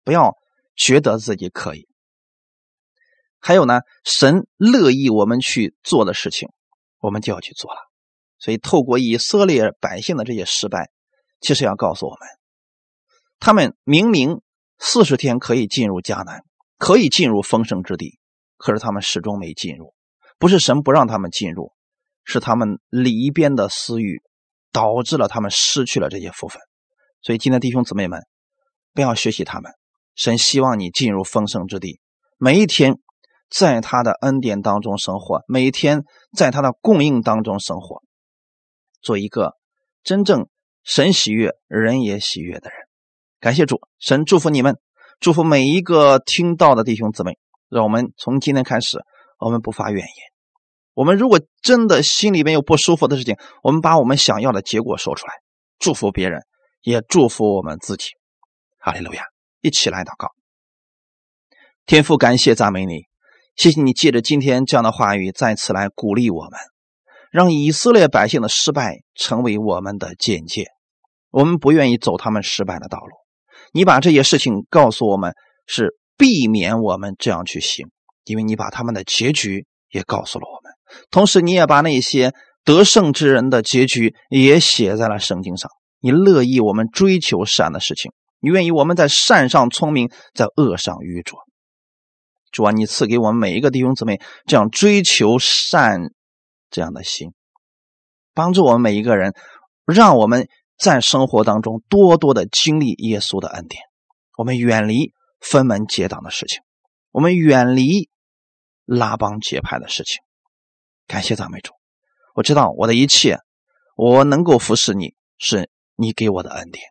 [0.04, 0.34] 不要。
[0.80, 1.88] 觉得自己可以，
[3.40, 6.50] 还有呢，神乐意我们去做的事情，
[7.00, 7.80] 我们就要去做了。
[8.38, 10.88] 所以，透过以色列百姓的这些失败，
[11.40, 12.20] 其实要告诉我们，
[13.38, 14.40] 他们明明
[14.78, 16.42] 四十天可以进入迦南，
[16.78, 18.18] 可以进入丰盛之地，
[18.56, 19.94] 可是他们始终没进入。
[20.38, 21.72] 不是神不让他们进入，
[22.24, 24.22] 是他们里边的私欲
[24.70, 26.60] 导致了他们失去了这些福分。
[27.22, 28.22] 所以，今天弟兄姊妹们，
[28.94, 29.72] 不要学习他们。
[30.14, 32.00] 神希望你进入丰盛之地，
[32.36, 32.98] 每一天
[33.50, 36.04] 在他的恩典当中生活，每一天
[36.36, 38.02] 在他的供应当中生活，
[39.00, 39.54] 做一个
[40.04, 40.48] 真正
[40.88, 42.78] 神喜悦、人也喜悦的人。
[43.40, 44.78] 感谢主，神祝福你们，
[45.20, 47.38] 祝福每一个听到的弟兄姊妹。
[47.68, 48.98] 让我们从今天开始，
[49.38, 50.14] 我们不发怨言。
[50.94, 55.34] 我们如果真的心里面有不舒服的事情，我们把我们想要的结果说出来，
[55.78, 56.40] 祝福别人，
[56.80, 58.06] 也祝福我们自己。
[58.78, 59.24] 哈利路亚。
[59.60, 60.28] 一起来祷告，
[61.84, 63.02] 天父，感谢赞美你，
[63.56, 66.52] 谢谢你借着今天这样的话语再次来鼓励我们，
[67.30, 70.68] 让以色列百姓的失败成为我们的见解。
[71.30, 73.16] 我们不愿意走他们失败的道路，
[73.72, 75.34] 你把这些事情告诉我们，
[75.66, 77.88] 是避免我们这样去行，
[78.24, 80.72] 因为你把他们的结局也告诉了我们，
[81.10, 82.32] 同时你也把那些
[82.64, 85.70] 得胜之人的结局也写在了圣经上。
[86.00, 88.12] 你乐意我们追求善的事情。
[88.40, 91.40] 你愿意我们在善上聪明，在恶上愚拙。
[92.52, 96.02] 主啊，你赐给我们每一个弟兄姊妹这样追求善
[96.70, 97.32] 这样的心，
[98.32, 99.34] 帮助我们每一个人，
[99.84, 100.46] 让我们
[100.78, 103.82] 在生活当中多多的经历耶稣的恩典。
[104.36, 106.60] 我们远离分门结党的事情，
[107.10, 108.08] 我们远离
[108.84, 110.20] 拉帮结派的事情。
[111.08, 111.72] 感谢赞美主，
[112.34, 113.38] 我知道我的一切，
[113.96, 116.84] 我能够服侍你，是你给我的恩典。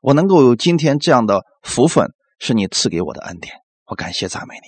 [0.00, 3.54] 我能够有今天这样的福分，是你赐给我的恩典，
[3.84, 4.66] 我感谢赞美你，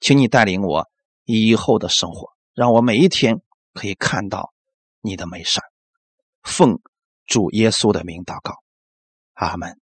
[0.00, 0.88] 请你带领我
[1.24, 3.40] 以后的生活，让我每一天
[3.72, 4.52] 可以看到
[5.00, 5.62] 你的美善。
[6.42, 6.80] 奉
[7.26, 8.62] 主耶稣的名祷告，
[9.34, 9.81] 阿门。